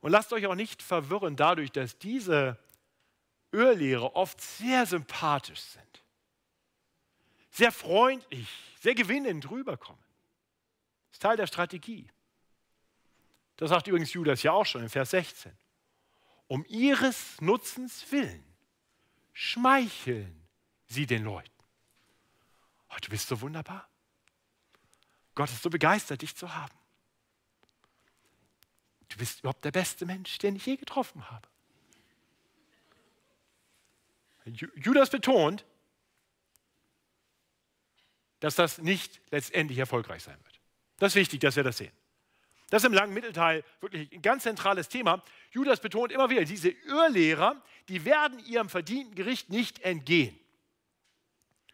[0.00, 2.58] Und lasst euch auch nicht verwirren dadurch, dass diese
[3.52, 6.03] Ölehrer oft sehr sympathisch sind,
[7.54, 8.48] sehr freundlich,
[8.80, 10.02] sehr gewinnend rüberkommen.
[11.08, 12.10] Das ist Teil der Strategie.
[13.56, 15.52] Das sagt übrigens Judas ja auch schon in Vers 16.
[16.48, 18.44] Um ihres Nutzens willen
[19.32, 20.44] schmeicheln
[20.88, 21.50] sie den Leuten.
[22.90, 23.88] Oh, du bist so wunderbar.
[25.36, 26.74] Gott ist so begeistert, dich zu haben.
[29.08, 31.48] Du bist überhaupt der beste Mensch, den ich je getroffen habe.
[34.44, 35.64] Judas betont,
[38.44, 40.60] dass das nicht letztendlich erfolgreich sein wird.
[40.98, 41.92] Das ist wichtig, dass wir das sehen.
[42.68, 45.24] Das ist im langen Mittelteil wirklich ein ganz zentrales Thema.
[45.50, 50.38] Judas betont immer wieder, diese Irrlehrer, die werden ihrem verdienten Gericht nicht entgehen.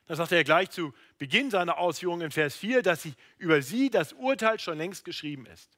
[0.07, 3.91] Das sagt er gleich zu Beginn seiner Ausführungen in Vers 4, dass sie, über sie
[3.91, 5.77] das Urteil schon längst geschrieben ist.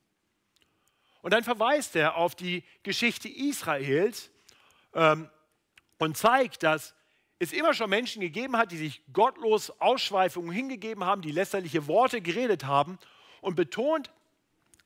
[1.23, 4.31] Und dann verweist er auf die Geschichte Israels,
[4.93, 5.31] ähm,
[5.97, 6.95] und zeigt, dass
[7.43, 12.21] es immer schon Menschen gegeben hat, die sich gottlos Ausschweifungen hingegeben haben, die lästerliche Worte
[12.21, 13.01] geredet haben
[13.41, 14.13] und betont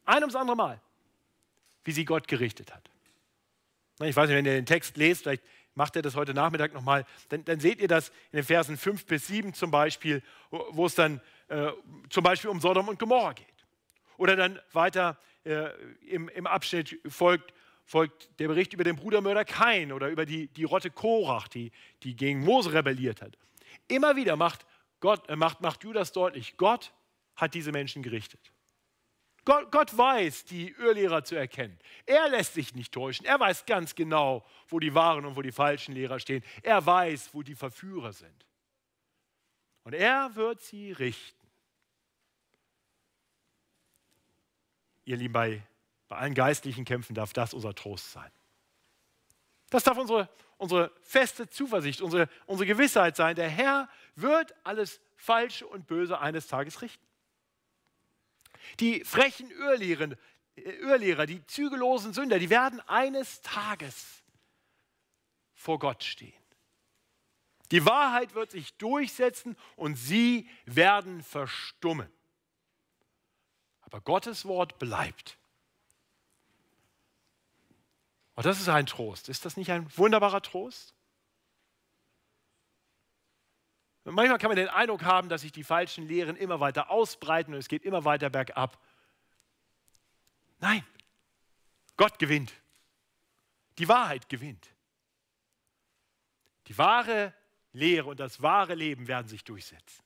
[0.07, 0.81] ein ums andere Mal,
[1.85, 2.89] wie sie Gott gerichtet hat.
[4.01, 5.43] Ich weiß nicht, wenn ihr den Text lest, vielleicht
[5.75, 9.05] macht ihr das heute Nachmittag nochmal, dann, dann seht ihr das in den Versen 5
[9.05, 11.73] bis 7 zum Beispiel, wo es dann äh,
[12.09, 13.47] zum Beispiel um Sodom und Gomorra geht.
[14.17, 15.69] Oder dann weiter äh,
[16.07, 17.53] im, im Abschnitt folgt,
[17.87, 21.71] folgt der Bericht über den Brudermörder Kain oder über die, die Rotte Korach, die,
[22.03, 23.39] die gegen Mose rebelliert hat.
[23.89, 24.67] Immer wieder macht,
[25.01, 26.93] Gott, äh, macht, macht Judas deutlich, Gott
[27.37, 28.53] hat diese Menschen gerichtet.
[29.45, 31.79] Gott, Gott, weiß, die Irrlehrer zu erkennen.
[32.05, 33.25] Er lässt sich nicht täuschen.
[33.25, 36.43] Er weiß ganz genau, wo die wahren und wo die falschen Lehrer stehen.
[36.63, 38.45] Er weiß, wo die Verführer sind.
[39.85, 41.47] Und er wird sie richten.
[45.05, 45.63] Ihr Lieben, bei,
[46.09, 48.31] bei allen geistlichen Kämpfen darf das unser Trost sein.
[49.71, 53.35] Das darf unsere, unsere feste Zuversicht, unsere, unsere Gewissheit sein.
[53.35, 57.05] Der Herr wird alles Falsche und Böse eines Tages richten.
[58.81, 60.11] Die frechen Irrlehrer,
[60.55, 64.23] Irrlehrer, die zügellosen Sünder, die werden eines Tages
[65.55, 66.33] vor Gott stehen.
[67.73, 72.09] Die Wahrheit wird sich durchsetzen und sie werden verstummen.
[73.81, 75.39] Aber Gottes Wort bleibt.
[78.37, 79.29] Und das ist ein Trost.
[79.29, 80.95] Ist das nicht ein wunderbarer Trost?
[84.05, 87.59] Manchmal kann man den Eindruck haben, dass sich die falschen Lehren immer weiter ausbreiten und
[87.59, 88.81] es geht immer weiter bergab.
[90.61, 90.87] Nein,
[91.97, 92.53] Gott gewinnt.
[93.79, 94.69] Die Wahrheit gewinnt.
[96.69, 97.35] Die wahre
[97.73, 100.05] Lehre und das wahre Leben werden sich durchsetzen.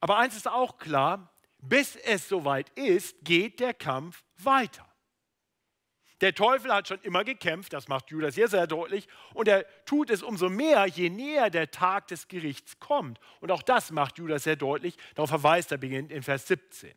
[0.00, 4.91] Aber eins ist auch klar, bis es soweit ist, geht der Kampf weiter.
[6.22, 10.08] Der Teufel hat schon immer gekämpft, das macht Judas hier sehr deutlich, und er tut
[10.08, 13.18] es umso mehr, je näher der Tag des Gerichts kommt.
[13.40, 16.92] Und auch das macht Judas sehr deutlich, darauf verweist er beginnt in Vers 17.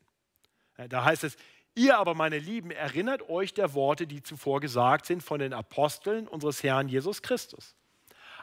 [0.90, 1.38] Da heißt es,
[1.74, 6.28] ihr aber, meine Lieben, erinnert euch der Worte, die zuvor gesagt sind von den Aposteln
[6.28, 7.76] unseres Herrn Jesus Christus.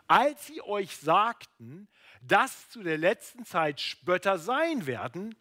[0.08, 1.86] Als sie euch sagten,
[2.22, 5.36] dass zu der letzten Zeit Spötter sein werden,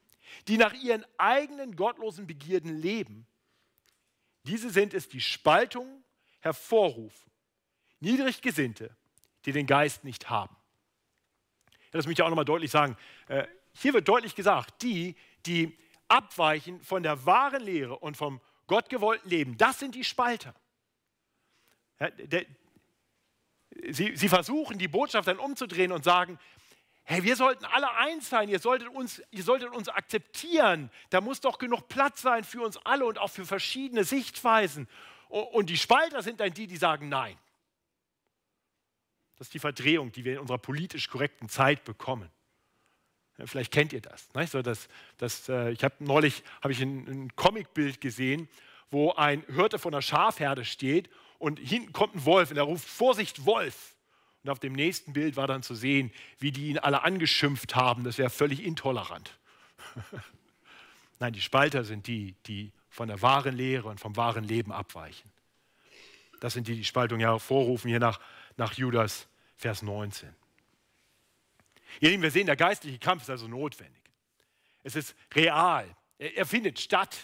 [0.47, 3.25] die nach ihren eigenen gottlosen Begierden leben
[4.43, 6.03] diese sind es, die Spaltung
[6.39, 7.31] hervorrufen.
[7.99, 8.95] Niedriggesinnte,
[9.45, 10.55] die den Geist nicht haben.
[11.91, 12.97] Das möchte ich auch nochmal deutlich sagen.
[13.27, 15.77] Äh, hier wird deutlich gesagt, die, die
[16.07, 20.55] abweichen von der wahren Lehre und vom gottgewollten Leben, das sind die Spalter.
[23.89, 26.39] Sie versuchen, die Botschaft dann umzudrehen und sagen,
[27.03, 30.91] Hey, wir sollten alle eins sein, ihr solltet, uns, ihr solltet uns akzeptieren.
[31.09, 34.87] Da muss doch genug Platz sein für uns alle und auch für verschiedene Sichtweisen.
[35.29, 37.37] Und die Spalter sind dann die, die sagen Nein.
[39.37, 42.29] Das ist die Verdrehung, die wir in unserer politisch korrekten Zeit bekommen.
[43.37, 44.31] Ja, vielleicht kennt ihr das.
[44.35, 44.45] Ne?
[44.45, 44.87] So das,
[45.17, 48.47] das äh, ich habe neulich hab ich ein, ein Comicbild gesehen,
[48.91, 51.09] wo ein Hirte von einer Schafherde steht
[51.39, 53.95] und hinten kommt ein Wolf und er ruft Vorsicht Wolf.
[54.43, 58.03] Und auf dem nächsten Bild war dann zu sehen, wie die ihn alle angeschimpft haben.
[58.03, 59.37] Das wäre völlig intolerant.
[61.19, 65.31] Nein, die Spalter sind die, die von der wahren Lehre und vom wahren Leben abweichen.
[66.39, 68.19] Das sind die, die Spaltung hervorrufen, hier nach,
[68.57, 69.27] nach Judas,
[69.57, 70.27] Vers 19.
[71.99, 74.01] Ihr Lieben, wir sehen, der geistliche Kampf ist also notwendig.
[74.81, 75.95] Es ist real.
[76.17, 77.15] Er, er findet statt.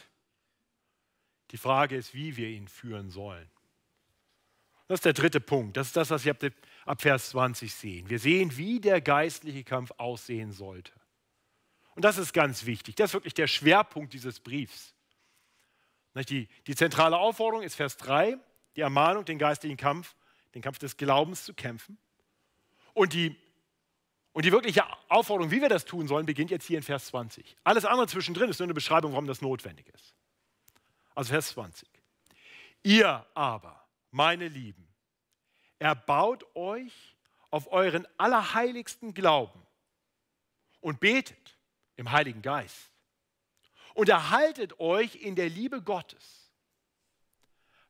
[1.49, 3.49] Die Frage ist, wie wir ihn führen sollen.
[4.88, 5.77] Das ist der dritte Punkt.
[5.77, 6.39] Das ist das, was ich ab
[6.95, 8.10] Vers 20 sehen.
[8.10, 10.93] Wir sehen, wie der geistliche Kampf aussehen sollte.
[11.95, 12.95] Und das ist ganz wichtig.
[12.95, 14.93] Das ist wirklich der Schwerpunkt dieses Briefs.
[16.15, 18.38] Die, die zentrale Aufforderung ist Vers 3,
[18.76, 20.15] die Ermahnung, den geistlichen Kampf,
[20.56, 21.97] den Kampf des Glaubens zu kämpfen.
[22.93, 23.36] Und die,
[24.32, 27.58] und die wirkliche Aufforderung, wie wir das tun sollen, beginnt jetzt hier in Vers 20.
[27.63, 30.15] Alles andere zwischendrin ist nur eine Beschreibung, warum das notwendig ist.
[31.13, 31.89] Also Vers 20.
[32.84, 34.87] Ihr aber, meine Lieben,
[35.79, 37.15] erbaut euch
[37.49, 39.65] auf euren allerheiligsten Glauben
[40.81, 41.57] und betet
[41.95, 42.91] im Heiligen Geist
[43.93, 46.51] und erhaltet euch in der Liebe Gottes.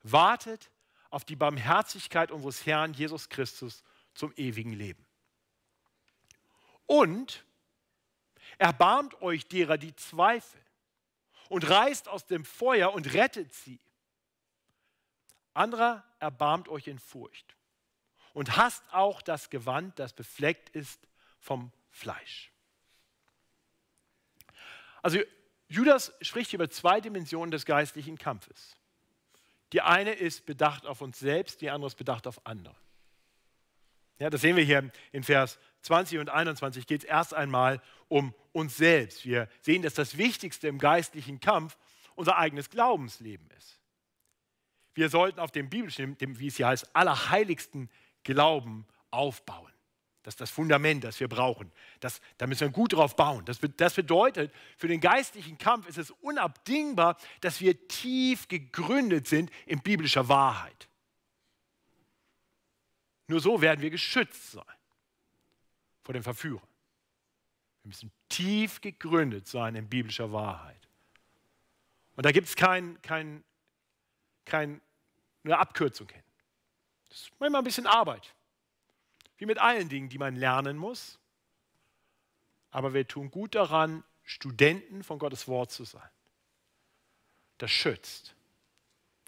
[0.03, 0.71] Wartet
[1.09, 5.05] auf die Barmherzigkeit unseres Herrn Jesus Christus zum ewigen Leben.
[6.85, 7.45] Und
[8.57, 10.63] erbarmt euch derer, die zweifeln,
[11.49, 13.79] und reißt aus dem Feuer und rettet sie.
[15.53, 17.56] Anderer erbarmt euch in Furcht
[18.37, 21.07] und hasst auch das Gewand, das befleckt ist
[21.39, 22.51] vom Fleisch.
[25.01, 25.17] Also
[25.69, 28.75] Judas spricht über zwei Dimensionen des geistlichen Kampfes.
[29.73, 32.75] Die eine ist bedacht auf uns selbst, die andere ist bedacht auf andere.
[34.19, 38.35] Ja, das sehen wir hier in Vers 20 und 21 geht es erst einmal um
[38.51, 39.25] uns selbst.
[39.25, 41.75] Wir sehen, dass das Wichtigste im geistlichen Kampf
[42.13, 43.79] unser eigenes Glaubensleben ist.
[44.93, 47.89] wir sollten auf dem biblischen, dem, wie es hier heißt, allerheiligsten
[48.33, 49.71] Glauben aufbauen.
[50.23, 51.71] Das ist das Fundament, das wir brauchen.
[52.01, 53.45] Das, da müssen wir gut drauf bauen.
[53.45, 59.49] Das, das bedeutet, für den geistlichen Kampf ist es unabdingbar, dass wir tief gegründet sind
[59.65, 60.89] in biblischer Wahrheit.
[63.27, 64.65] Nur so werden wir geschützt sein
[66.03, 66.67] vor dem Verführer.
[67.83, 70.89] Wir müssen tief gegründet sein in biblischer Wahrheit.
[72.17, 73.45] Und da gibt es kein, kein,
[74.43, 74.81] kein,
[75.45, 76.26] eine Abkürzung hin.
[77.09, 78.33] Das ist manchmal ein bisschen Arbeit.
[79.37, 81.19] Wie mit allen Dingen, die man lernen muss.
[82.71, 86.09] Aber wir tun gut daran, Studenten von Gottes Wort zu sein.
[87.57, 88.35] Das schützt.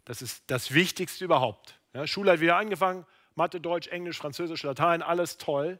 [0.06, 1.80] Das ist das Wichtigste überhaupt.
[1.94, 3.06] Ja, Schule hat wieder angefangen.
[3.36, 5.80] Mathe, Deutsch, Englisch, Französisch, Latein, alles toll.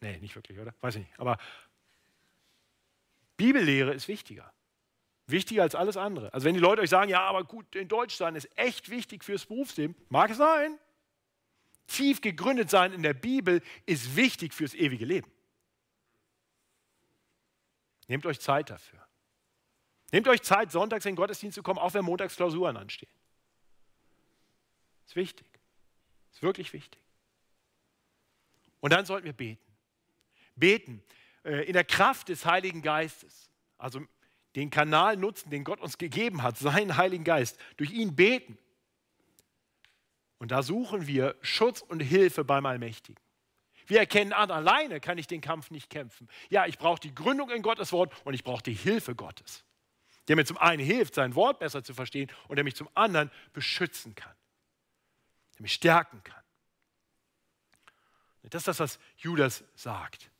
[0.00, 0.74] Nee, nicht wirklich, oder?
[0.80, 1.18] Weiß ich nicht.
[1.18, 1.38] Aber
[3.36, 4.52] Bibellehre ist wichtiger.
[5.32, 6.32] Wichtiger als alles andere.
[6.32, 9.24] Also wenn die Leute euch sagen, ja, aber gut, in Deutsch sein ist echt wichtig
[9.24, 10.78] fürs Berufsleben, mag es sein.
[11.88, 15.30] Tief gegründet sein in der Bibel ist wichtig fürs ewige Leben.
[18.06, 19.04] Nehmt euch Zeit dafür.
[20.12, 23.10] Nehmt euch Zeit, sonntags in den Gottesdienst zu kommen, auch wenn montags Klausuren anstehen.
[25.06, 25.46] Ist wichtig.
[26.32, 27.00] Ist wirklich wichtig.
[28.80, 29.72] Und dann sollten wir beten.
[30.56, 31.02] Beten
[31.44, 33.50] äh, in der Kraft des Heiligen Geistes.
[33.78, 34.06] Also
[34.56, 37.58] den Kanal nutzen, den Gott uns gegeben hat, seinen Heiligen Geist.
[37.76, 38.58] Durch ihn beten.
[40.38, 43.22] Und da suchen wir Schutz und Hilfe beim Allmächtigen.
[43.86, 46.28] Wir erkennen an, alleine kann ich den Kampf nicht kämpfen.
[46.50, 49.64] Ja, ich brauche die Gründung in Gottes Wort und ich brauche die Hilfe Gottes,
[50.28, 53.30] der mir zum einen hilft, sein Wort besser zu verstehen und der mich zum anderen
[53.52, 54.34] beschützen kann,
[55.56, 56.42] der mich stärken kann.
[58.44, 60.30] Das ist das, was Judas sagt.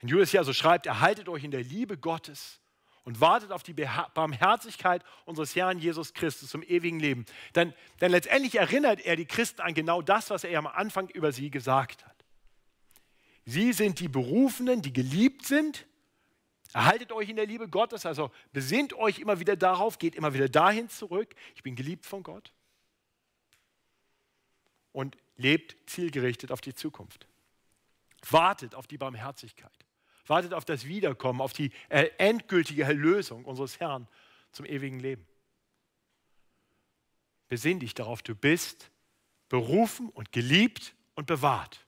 [0.00, 2.60] Wenn Judas hier also schreibt, erhaltet euch in der Liebe Gottes
[3.04, 8.56] und wartet auf die Barmherzigkeit unseres Herrn Jesus Christus zum ewigen Leben, dann, dann letztendlich
[8.56, 12.24] erinnert er die Christen an genau das, was er am Anfang über sie gesagt hat.
[13.44, 15.86] Sie sind die Berufenen, die geliebt sind.
[16.72, 20.48] Erhaltet euch in der Liebe Gottes, also besinnt euch immer wieder darauf, geht immer wieder
[20.48, 21.34] dahin zurück.
[21.54, 22.52] Ich bin geliebt von Gott.
[24.92, 27.26] Und lebt zielgerichtet auf die Zukunft.
[28.30, 29.84] Wartet auf die Barmherzigkeit.
[30.26, 34.08] Wartet auf das Wiederkommen, auf die endgültige Erlösung unseres Herrn
[34.52, 35.26] zum ewigen Leben.
[37.48, 38.90] Besinn dich darauf, du bist
[39.48, 41.86] berufen und geliebt und bewahrt.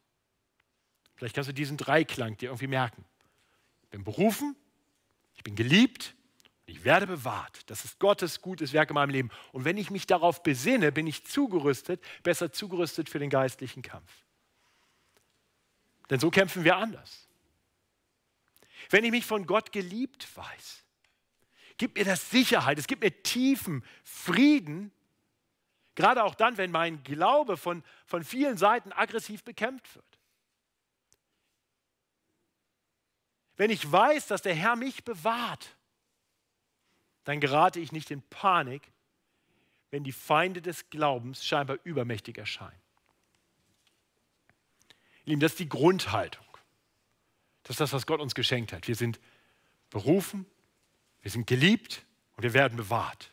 [1.15, 3.05] Vielleicht kannst du diesen Dreiklang dir irgendwie merken.
[3.85, 4.55] Ich bin berufen,
[5.35, 6.15] ich bin geliebt
[6.67, 7.71] und ich werde bewahrt.
[7.71, 9.31] Das ist Gottes gutes Werk in meinem Leben.
[9.53, 14.13] Und wenn ich mich darauf besinne, bin ich zugerüstet, besser zugerüstet für den geistlichen Kampf.
[16.11, 17.26] Denn so kämpfen wir anders.
[18.91, 20.85] Wenn ich mich von Gott geliebt weiß,
[21.77, 24.93] gibt mir das Sicherheit, es gibt mir tiefen Frieden,
[25.95, 30.05] gerade auch dann, wenn mein Glaube von, von vielen Seiten aggressiv bekämpft wird.
[33.57, 35.77] Wenn ich weiß, dass der Herr mich bewahrt,
[37.25, 38.93] dann gerate ich nicht in Panik,
[39.91, 42.81] wenn die Feinde des Glaubens scheinbar übermächtig erscheinen.
[45.25, 46.46] Lieben, das ist die Grundhaltung.
[47.67, 48.87] Das ist das, was Gott uns geschenkt hat.
[48.87, 49.19] Wir sind
[49.91, 50.47] berufen,
[51.21, 53.33] wir sind geliebt und wir werden bewahrt.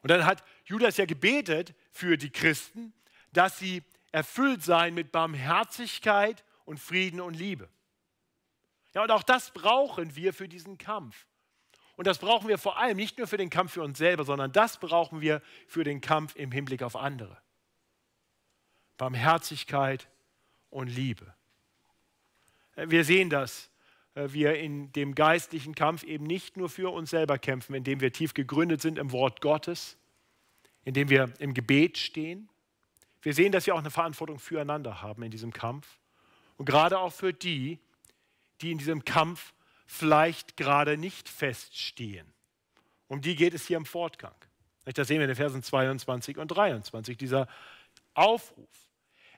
[0.00, 2.94] Und dann hat Judas ja gebetet für die Christen,
[3.34, 7.68] dass sie erfüllt seien mit Barmherzigkeit und Frieden und Liebe.
[8.94, 11.26] Ja, und auch das brauchen wir für diesen Kampf.
[11.96, 14.50] Und das brauchen wir vor allem nicht nur für den Kampf für uns selber, sondern
[14.50, 17.36] das brauchen wir für den Kampf im Hinblick auf andere.
[18.96, 20.08] Barmherzigkeit
[20.70, 21.35] und Liebe.
[22.76, 23.70] Wir sehen dass
[24.16, 28.12] äh, wir in dem geistlichen Kampf eben nicht nur für uns selber kämpfen, indem wir
[28.12, 29.96] tief gegründet sind im Wort Gottes,
[30.84, 32.48] indem wir im Gebet stehen.
[33.22, 35.86] Wir sehen, dass wir auch eine Verantwortung füreinander haben in diesem Kampf.
[36.56, 37.78] Und gerade auch für die,
[38.60, 39.52] die in diesem Kampf
[39.86, 42.26] vielleicht gerade nicht feststehen.
[43.08, 44.34] Um die geht es hier im Fortgang.
[44.84, 47.48] Das sehen wir in den Versen 22 und 23, dieser
[48.14, 48.68] Aufruf.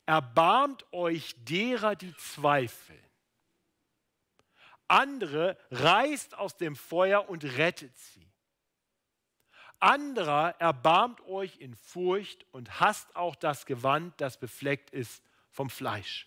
[0.07, 3.08] Erbarmt euch derer, die zweifeln
[4.89, 8.26] andere reißt aus dem Feuer und rettet sie.
[9.80, 16.26] Anderer erbarmt euch in Furcht und hasst auch das Gewand, das befleckt ist vom Fleisch.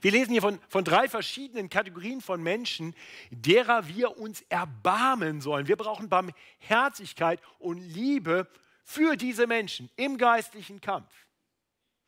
[0.00, 2.94] Wir lesen hier von, von drei verschiedenen Kategorien von Menschen,
[3.30, 5.66] derer wir uns erbarmen sollen.
[5.68, 8.48] Wir brauchen Barmherzigkeit und Liebe
[8.84, 11.12] für diese Menschen im geistlichen Kampf.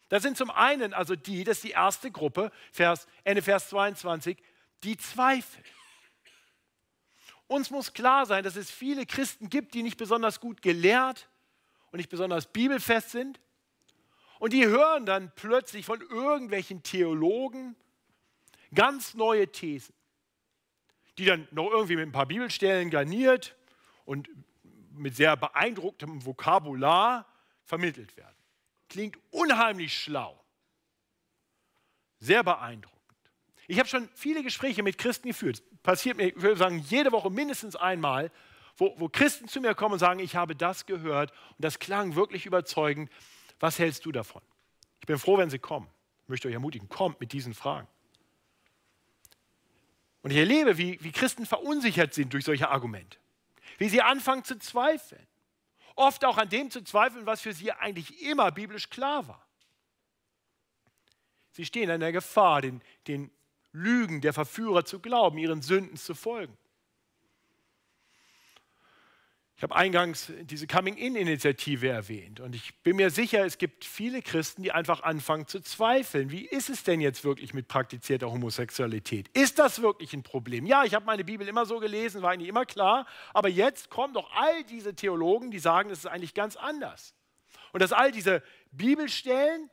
[0.08, 4.36] Das sind zum einen also die, das ist die erste Gruppe, Vers, Ende Vers 22,
[4.84, 5.64] die zweifeln.
[7.46, 11.28] Uns muss klar sein, dass es viele Christen gibt, die nicht besonders gut gelehrt
[11.90, 13.40] und nicht besonders bibelfest sind.
[14.38, 17.76] Und die hören dann plötzlich von irgendwelchen Theologen
[18.74, 19.94] ganz neue Thesen,
[21.18, 23.56] die dann noch irgendwie mit ein paar Bibelstellen garniert
[24.04, 24.28] und
[24.90, 27.26] mit sehr beeindrucktem Vokabular
[27.64, 28.36] vermittelt werden.
[28.88, 30.42] Klingt unheimlich schlau.
[32.20, 32.93] Sehr beeindruckend.
[33.66, 35.62] Ich habe schon viele Gespräche mit Christen geführt.
[35.82, 38.30] Passiert mir, ich würde sagen, jede Woche mindestens einmal,
[38.76, 42.16] wo, wo Christen zu mir kommen und sagen, ich habe das gehört und das klang
[42.16, 43.10] wirklich überzeugend.
[43.60, 44.42] Was hältst du davon?
[45.00, 45.88] Ich bin froh, wenn Sie kommen.
[46.24, 47.88] Ich möchte euch ermutigen, kommt mit diesen Fragen.
[50.22, 53.18] Und ich erlebe, wie, wie Christen verunsichert sind durch solche Argumente.
[53.76, 55.26] Wie sie anfangen zu zweifeln.
[55.96, 59.46] Oft auch an dem zu zweifeln, was für sie eigentlich immer biblisch klar war.
[61.52, 63.30] Sie stehen in der Gefahr, den, den
[63.74, 66.56] Lügen der Verführer zu glauben, ihren Sünden zu folgen.
[69.56, 74.62] Ich habe eingangs diese Coming-in-Initiative erwähnt und ich bin mir sicher, es gibt viele Christen,
[74.62, 76.30] die einfach anfangen zu zweifeln.
[76.30, 79.28] Wie ist es denn jetzt wirklich mit praktizierter Homosexualität?
[79.28, 80.66] Ist das wirklich ein Problem?
[80.66, 84.14] Ja, ich habe meine Bibel immer so gelesen, war eigentlich immer klar, aber jetzt kommen
[84.14, 87.14] doch all diese Theologen, die sagen, es ist eigentlich ganz anders.
[87.72, 89.70] Und dass all diese Bibelstellen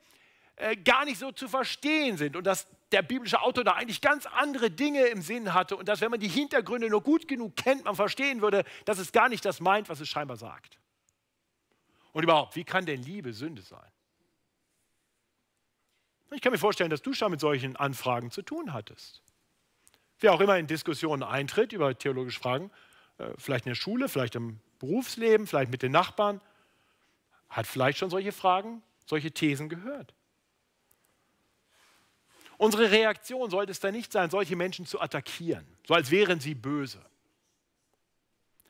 [0.57, 4.25] äh, gar nicht so zu verstehen sind und dass der biblische Autor da eigentlich ganz
[4.25, 7.85] andere Dinge im Sinn hatte und dass, wenn man die Hintergründe nur gut genug kennt,
[7.85, 10.79] man verstehen würde, dass es gar nicht das meint, was es scheinbar sagt.
[12.13, 13.79] Und überhaupt, wie kann denn Liebe Sünde sein?
[16.31, 19.21] Ich kann mir vorstellen, dass du schon mit solchen Anfragen zu tun hattest.
[20.19, 22.71] Wer auch immer in Diskussionen eintritt über theologische Fragen,
[23.17, 26.39] äh, vielleicht in der Schule, vielleicht im Berufsleben, vielleicht mit den Nachbarn,
[27.49, 30.13] hat vielleicht schon solche Fragen, solche Thesen gehört.
[32.61, 36.53] Unsere Reaktion sollte es dann nicht sein, solche Menschen zu attackieren, so als wären sie
[36.53, 37.03] böse.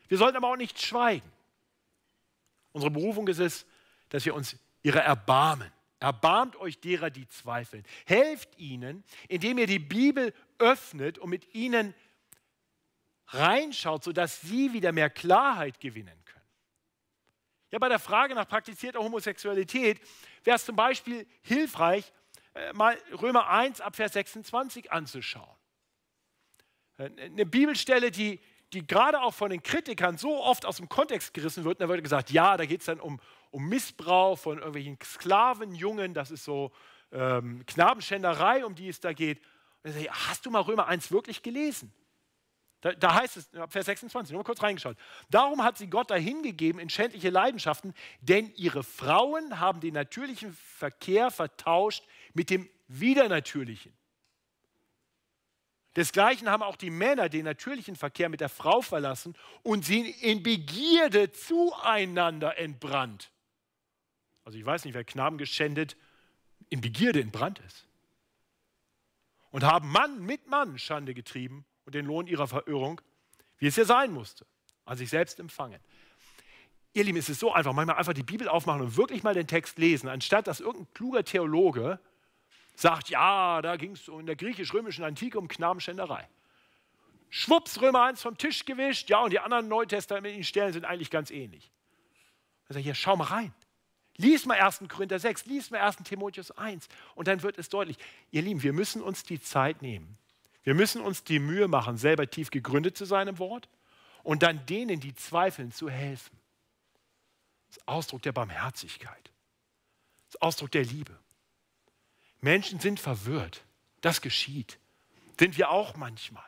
[0.08, 1.30] Wir sollten aber auch nicht schweigen.
[2.72, 3.66] Unsere Berufung ist es,
[4.08, 5.70] dass wir uns ihrer erbarmen.
[6.00, 7.84] Erbarmt euch derer, die zweifeln.
[8.06, 11.94] Helft ihnen, indem ihr die Bibel öffnet und mit ihnen
[13.28, 16.46] reinschaut, sodass sie wieder mehr Klarheit gewinnen können.
[17.72, 20.00] Ja, bei der Frage nach praktizierter Homosexualität
[20.46, 22.14] wäre es zum Beispiel hilfreich,
[22.74, 25.56] mal Römer 1 ab Vers 26 anzuschauen.
[26.98, 28.40] Äh, eine Bibelstelle, die,
[28.74, 31.82] die gerade auch von den Kritikern so oft aus dem Kontext gerissen wird.
[31.82, 36.32] da wird gesagt, ja, da geht es dann um, um Missbrauch von irgendwelchen Sklavenjungen, das
[36.32, 36.72] ist so
[37.12, 39.42] ähm, Knabenschänderei, um die es da geht.
[39.84, 41.94] Und ich, hast du mal Römer 1 wirklich gelesen?
[42.82, 44.98] Da, da, heißt es, Vers 26, nur mal kurz reingeschaut.
[45.30, 51.30] Darum hat sie Gott dahingegeben in schändliche Leidenschaften, denn ihre Frauen haben den natürlichen Verkehr
[51.30, 52.04] vertauscht
[52.34, 53.94] mit dem Widernatürlichen.
[55.96, 60.42] Desgleichen haben auch die Männer den natürlichen Verkehr mit der Frau verlassen und sind in
[60.42, 63.32] Begierde zueinander entbrannt.
[64.46, 65.98] Also ich weiß nicht, wer Knaben geschändet
[66.70, 67.88] in Begierde entbrannt ist.
[69.52, 73.02] Und haben Mann mit Mann Schande getrieben und den Lohn ihrer Verirrung,
[73.58, 74.46] wie es ja sein musste,
[74.86, 75.80] an sich selbst empfangen.
[76.94, 79.48] Ihr Lieben, es ist so einfach, manchmal einfach die Bibel aufmachen und wirklich mal den
[79.48, 82.00] Text lesen, anstatt dass irgendein kluger Theologe
[82.76, 86.28] sagt, ja, da ging es in der griechisch-römischen Antike um Knabenschänderei.
[87.30, 91.32] Schwupps, Römer 1 vom Tisch gewischt, ja, und die anderen neutestamentlichen Stellen sind eigentlich ganz
[91.32, 91.72] ähnlich.
[92.68, 93.54] Also hier, schau mal rein.
[94.18, 94.84] Lies mal 1.
[94.90, 95.98] Korinther 6, lies mal 1.
[96.04, 97.98] Timotheus 1 und dann wird es deutlich.
[98.32, 100.18] Ihr Lieben, wir müssen uns die Zeit nehmen.
[100.64, 103.70] Wir müssen uns die Mühe machen, selber tief gegründet zu sein im Wort
[104.24, 106.38] und dann denen, die zweifeln, zu helfen.
[107.70, 109.32] Das ist Ausdruck der Barmherzigkeit.
[110.26, 111.18] Das ist Ausdruck der Liebe.
[112.42, 113.64] Menschen sind verwirrt.
[114.02, 114.80] Das geschieht.
[115.40, 116.44] Sind wir auch manchmal.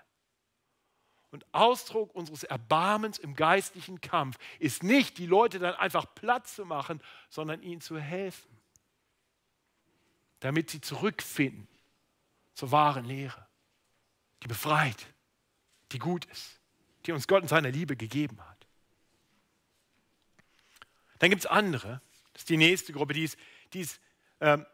[1.31, 6.63] Und Ausdruck unseres Erbarmens im geistlichen Kampf ist nicht, die Leute dann einfach platt zu
[6.63, 8.55] machen, sondern ihnen zu helfen,
[10.41, 11.67] damit sie zurückfinden
[12.53, 13.47] zur wahren Lehre,
[14.43, 15.07] die befreit,
[15.91, 16.59] die gut ist,
[17.07, 18.67] die uns Gott in seiner Liebe gegeben hat.
[21.17, 21.99] Dann gibt es andere,
[22.33, 23.39] das ist die nächste Gruppe, die ist,
[23.73, 23.99] die ist
[24.39, 24.67] ähm,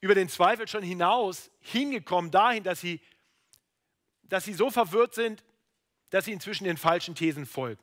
[0.00, 3.00] über den Zweifel schon hinaus hingekommen dahin, dass sie,
[4.22, 5.44] dass sie so verwirrt sind,
[6.10, 7.82] dass sie inzwischen den falschen Thesen folgen.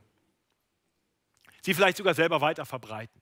[1.61, 3.22] Sie vielleicht sogar selber weiter verbreiten.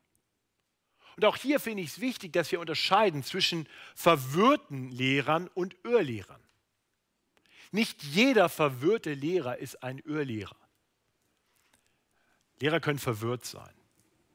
[1.16, 6.42] Und auch hier finde ich es wichtig, dass wir unterscheiden zwischen verwirrten Lehrern und Irrlehrern.
[7.72, 10.58] Nicht jeder verwirrte Lehrer ist ein Irrlehrer.
[12.60, 13.74] Lehrer können verwirrt sein.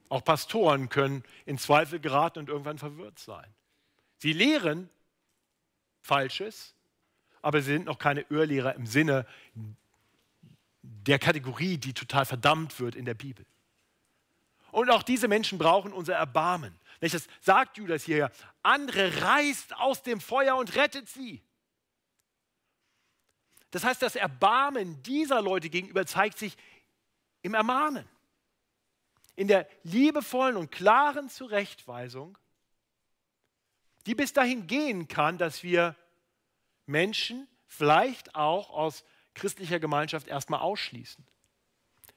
[0.09, 3.55] Auch Pastoren können in Zweifel geraten und irgendwann verwirrt sein.
[4.21, 4.91] Sie lehren
[6.03, 6.75] Falsches,
[7.41, 9.27] aber sie sind noch keine Irrlehrer im Sinne
[10.83, 13.47] der Kategorie, die total verdammt wird in der Bibel.
[14.73, 16.79] Und auch diese Menschen brauchen unser Erbarmen.
[17.01, 18.31] Das sagt Judas hier.
[18.63, 21.43] Andere reißt aus dem Feuer und rettet sie.
[23.71, 26.59] Das heißt, das Erbarmen dieser Leute gegenüber zeigt sich
[27.41, 28.07] im Ermahnen,
[29.35, 32.37] in der liebevollen und klaren Zurechtweisung,
[34.07, 35.95] die bis dahin gehen kann, dass wir
[36.87, 41.25] Menschen vielleicht auch aus christlicher Gemeinschaft erstmal ausschließen,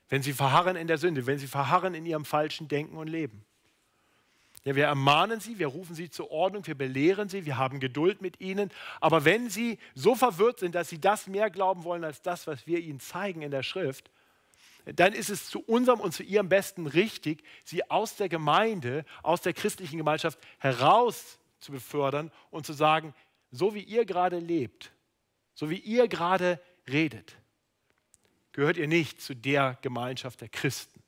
[0.09, 3.45] wenn sie verharren in der Sünde, wenn sie verharren in ihrem falschen Denken und Leben.
[4.65, 8.21] Ja, wir ermahnen sie, wir rufen sie zur Ordnung, wir belehren sie, wir haben Geduld
[8.21, 8.71] mit ihnen.
[9.01, 12.65] Aber wenn sie so verwirrt sind, dass sie das mehr glauben wollen als das, was
[12.65, 14.09] wir ihnen zeigen in der Schrift,
[14.86, 19.41] dann ist es zu unserem und zu ihrem Besten richtig, sie aus der Gemeinde, aus
[19.41, 23.14] der christlichen Gemeinschaft heraus zu befördern und zu sagen,
[23.51, 24.91] so wie ihr gerade lebt,
[25.53, 27.36] so wie ihr gerade redet,
[28.51, 31.01] gehört ihr nicht zu der Gemeinschaft der Christen.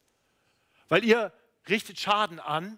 [0.88, 1.34] Weil ihr
[1.68, 2.78] richtet Schaden an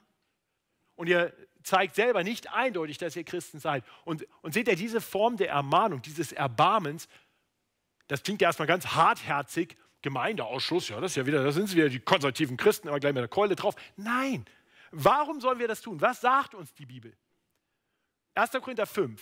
[0.95, 3.83] und ihr zeigt selber nicht eindeutig, dass ihr Christen seid.
[4.05, 7.07] Und, und seht ihr, diese Form der Ermahnung, dieses Erbarmens,
[8.07, 11.89] das klingt ja erstmal ganz hartherzig, Gemeindeausschuss, ja, das ja wieder, da sind sie wieder
[11.89, 13.75] die konservativen Christen, aber gleich mit der Keule drauf.
[13.95, 14.45] Nein,
[14.91, 15.99] warum sollen wir das tun?
[15.99, 17.13] Was sagt uns die Bibel?
[18.37, 18.51] 1.
[18.51, 19.21] Korinther 5,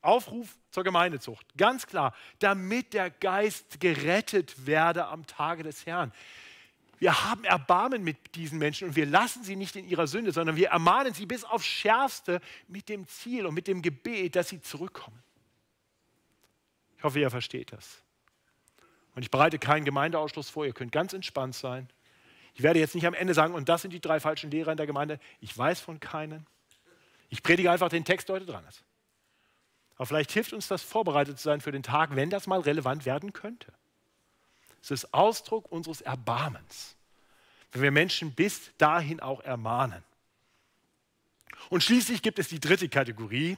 [0.00, 1.46] Aufruf zur Gemeindezucht.
[1.56, 6.12] Ganz klar, damit der Geist gerettet werde am Tage des Herrn.
[6.98, 10.54] Wir haben Erbarmen mit diesen Menschen und wir lassen sie nicht in ihrer Sünde, sondern
[10.54, 14.60] wir ermahnen sie bis aufs Schärfste mit dem Ziel und mit dem Gebet, dass sie
[14.60, 15.20] zurückkommen.
[16.96, 18.02] Ich hoffe, ihr versteht das.
[19.16, 21.88] Und ich bereite keinen Gemeindeausschluss vor, ihr könnt ganz entspannt sein.
[22.54, 24.76] Ich werde jetzt nicht am Ende sagen, und das sind die drei falschen Lehrer in
[24.76, 25.18] der Gemeinde.
[25.40, 26.46] Ich weiß von keinen.
[27.32, 28.84] Ich predige einfach den Text, der heute dran ist.
[29.96, 33.06] Aber vielleicht hilft uns das, vorbereitet zu sein für den Tag, wenn das mal relevant
[33.06, 33.72] werden könnte.
[34.82, 36.94] Es ist Ausdruck unseres Erbarmens,
[37.70, 40.04] wenn wir Menschen bis dahin auch ermahnen.
[41.70, 43.56] Und schließlich gibt es die dritte Kategorie.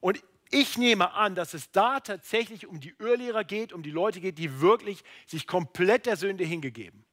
[0.00, 4.20] Und ich nehme an, dass es da tatsächlich um die Irrlehrer geht, um die Leute
[4.20, 7.04] geht, die wirklich sich komplett der Sünde hingegeben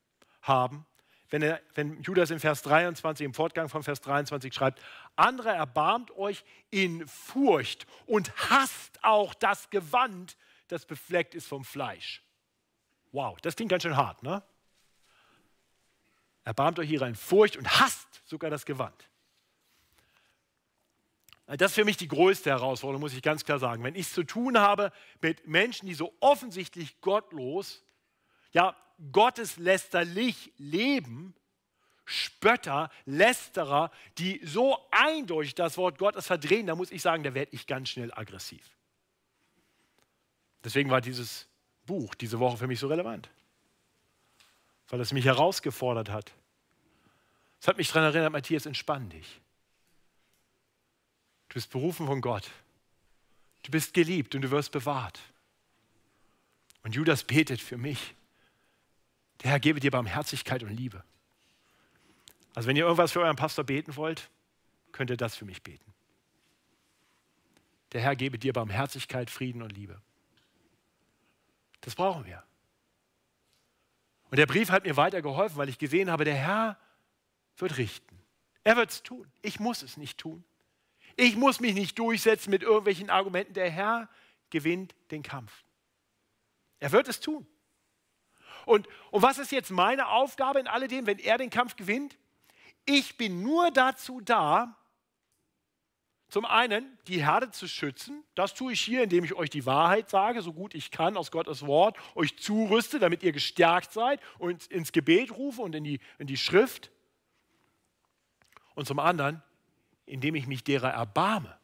[0.42, 0.88] haben.
[1.34, 4.80] Wenn, er, wenn Judas im Vers 23, im Fortgang von Vers 23 schreibt,
[5.16, 12.22] andere erbarmt euch in Furcht und hasst auch das Gewand, das befleckt ist vom Fleisch.
[13.12, 14.44] Wow, das klingt ganz schön hart, ne?
[16.44, 19.10] Erbarmt euch ihrer in Furcht und hasst sogar das Gewand.
[21.48, 23.84] Das ist für mich die größte Herausforderung, muss ich ganz klar sagen.
[23.84, 27.84] Wenn ich es zu tun habe mit Menschen, die so offensichtlich gottlos,
[28.52, 28.76] ja,
[29.12, 31.36] gotteslästerlich leben,
[32.06, 37.54] Spötter, Lästerer, die so eindeutig das Wort Gottes verdrehen, da muss ich sagen, da werde
[37.54, 38.70] ich ganz schnell aggressiv.
[40.64, 41.48] Deswegen war dieses
[41.86, 43.30] Buch diese Woche für mich so relevant,
[44.90, 46.32] weil es mich herausgefordert hat.
[47.60, 49.40] Es hat mich daran erinnert, Matthias, entspann dich.
[51.50, 52.50] Du bist berufen von Gott.
[53.64, 55.20] Du bist geliebt und du wirst bewahrt.
[56.84, 58.16] Und Judas betet für mich.
[59.44, 61.04] Der Herr gebe dir Barmherzigkeit und Liebe.
[62.56, 64.30] Also wenn ihr irgendwas für euren Pastor beten wollt,
[64.92, 65.94] könnt ihr das für mich beten.
[67.92, 70.02] Der Herr gebe dir Barmherzigkeit, Frieden und Liebe.
[71.82, 72.44] Das brauchen wir.
[74.32, 76.80] Und der Brief hat mir weiter geholfen, weil ich gesehen habe, der Herr
[77.58, 78.20] wird richten.
[78.64, 79.30] Er wird es tun.
[79.42, 80.44] Ich muss es nicht tun.
[81.16, 83.54] Ich muss mich nicht durchsetzen mit irgendwelchen Argumenten.
[83.54, 84.10] Der Herr
[84.50, 85.52] gewinnt den Kampf.
[86.80, 87.46] Er wird es tun.
[88.66, 92.18] Und, und was ist jetzt meine Aufgabe in alledem, wenn er den Kampf gewinnt?
[92.86, 94.76] Ich bin nur dazu da,
[96.34, 98.24] zum einen, die Herde zu schützen.
[98.34, 101.30] Das tue ich hier, indem ich euch die Wahrheit sage, so gut ich kann, aus
[101.30, 106.00] Gottes Wort, euch zurüste, damit ihr gestärkt seid und ins Gebet rufe und in die,
[106.18, 106.90] in die Schrift.
[108.74, 109.44] Und zum anderen,
[110.08, 111.56] indem ich mich derer erbarme.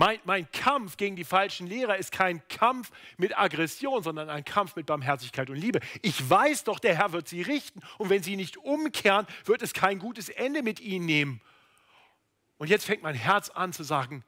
[0.00, 4.74] Mein, mein, Kampf gegen die falschen Lehrer ist kein Kampf mit Aggression, sondern ein Kampf
[4.74, 5.78] mit Barmherzigkeit und Liebe.
[6.00, 7.82] Ich weiß doch, der Herr wird sie richten.
[7.98, 11.42] Und wenn sie nicht umkehren, wird es kein gutes Ende mit ihnen nehmen.
[12.56, 14.24] Und jetzt fängt mein Herz an zu sagen,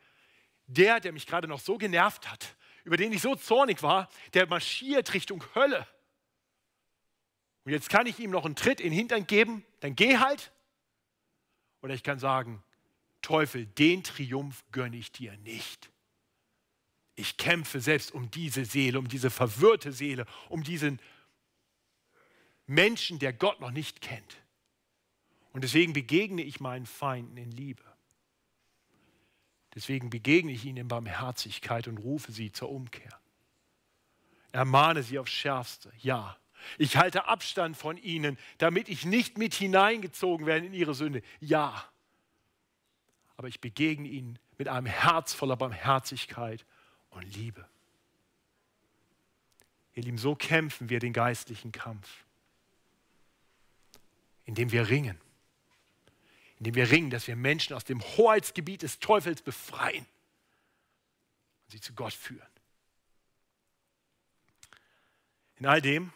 [0.66, 2.54] der, der mich gerade noch so genervt hat,
[2.84, 5.86] über den ich so zornig war, der marschiert Richtung Hölle.
[7.64, 10.52] Und jetzt kann ich ihm noch einen Tritt in den Hintern geben, dann geh halt.
[11.80, 12.62] Oder ich kann sagen,
[13.22, 15.90] Teufel, den Triumph gönne ich dir nicht.
[17.14, 21.00] Ich kämpfe selbst um diese Seele, um diese verwirrte Seele, um diesen
[22.66, 24.36] Menschen, der Gott noch nicht kennt.
[25.52, 27.82] Und deswegen begegne ich meinen Feinden in Liebe.
[29.74, 33.18] Deswegen begegne ich ihnen in Barmherzigkeit und rufe sie zur Umkehr.
[34.52, 36.36] Ermahne sie aufs Schärfste, ja.
[36.78, 41.22] Ich halte Abstand von ihnen, damit ich nicht mit hineingezogen werde in ihre Sünde.
[41.40, 41.91] Ja,
[43.36, 46.64] aber ich begegne ihnen mit einem Herz voller Barmherzigkeit
[47.10, 47.66] und Liebe.
[49.94, 52.24] Ihr Lieben, so kämpfen wir den geistlichen Kampf,
[54.44, 55.20] indem wir ringen.
[56.58, 60.06] Indem wir ringen, dass wir Menschen aus dem Hoheitsgebiet des Teufels befreien
[61.64, 62.46] und sie zu Gott führen.
[65.56, 66.12] In all dem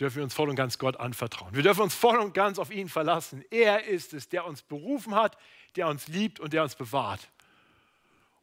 [0.00, 1.54] dürfen wir uns voll und ganz Gott anvertrauen.
[1.54, 3.44] Wir dürfen uns voll und ganz auf ihn verlassen.
[3.50, 5.38] Er ist es, der uns berufen hat,
[5.76, 7.30] der uns liebt und der uns bewahrt.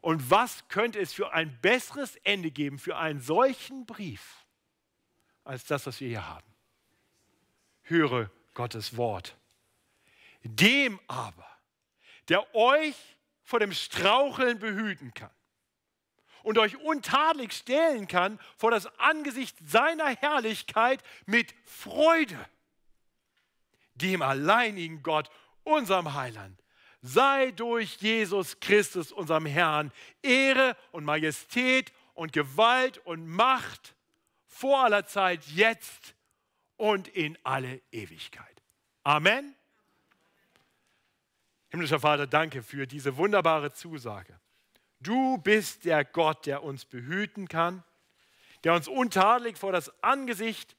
[0.01, 4.45] Und was könnte es für ein besseres Ende geben für einen solchen Brief,
[5.43, 6.47] als das, was wir hier haben?
[7.84, 9.38] Höre Gottes Wort.
[10.43, 11.47] Dem aber,
[12.28, 12.95] der euch
[13.43, 15.32] vor dem Straucheln behüten kann
[16.43, 22.37] und euch untadelig stellen kann vor das Angesicht seiner Herrlichkeit mit Freude.
[23.95, 25.29] Dem alleinigen Gott,
[25.63, 26.61] unserem Heiland,
[27.01, 29.91] sei durch Jesus Christus, unserem Herrn,
[30.21, 33.95] Ehre und Majestät und Gewalt und Macht
[34.47, 36.15] vor aller Zeit, jetzt
[36.77, 38.61] und in alle Ewigkeit.
[39.03, 39.55] Amen.
[41.69, 44.39] Himmlischer Vater, danke für diese wunderbare Zusage.
[45.04, 47.84] Du bist der Gott, der uns behüten kann,
[48.64, 50.76] der uns untadelig vor das Angesicht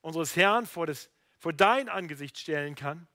[0.00, 3.08] unseres Herrn, vor, das, vor dein Angesicht stellen kann,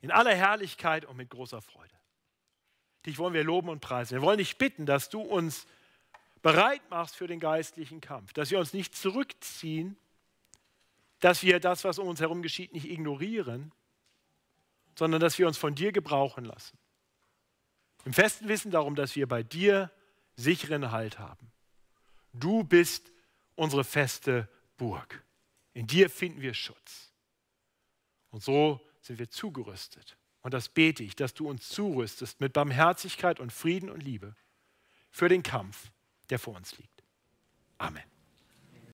[0.00, 1.94] in aller Herrlichkeit und mit großer Freude.
[3.06, 4.14] Dich wollen wir loben und preisen.
[4.14, 5.66] Wir wollen dich bitten, dass du uns
[6.42, 9.96] bereit machst für den geistlichen Kampf, dass wir uns nicht zurückziehen,
[11.20, 13.72] dass wir das, was um uns herum geschieht, nicht ignorieren,
[14.96, 16.78] sondern dass wir uns von dir gebrauchen lassen.
[18.06, 19.90] Im festen Wissen darum, dass wir bei dir
[20.36, 21.50] sicheren Halt haben.
[22.32, 23.10] Du bist
[23.56, 25.24] unsere feste Burg.
[25.74, 27.10] In dir finden wir Schutz.
[28.30, 30.16] Und so sind wir zugerüstet.
[30.42, 34.36] Und das bete ich, dass du uns zurüstest mit Barmherzigkeit und Frieden und Liebe
[35.10, 35.90] für den Kampf,
[36.30, 37.02] der vor uns liegt.
[37.76, 38.15] Amen.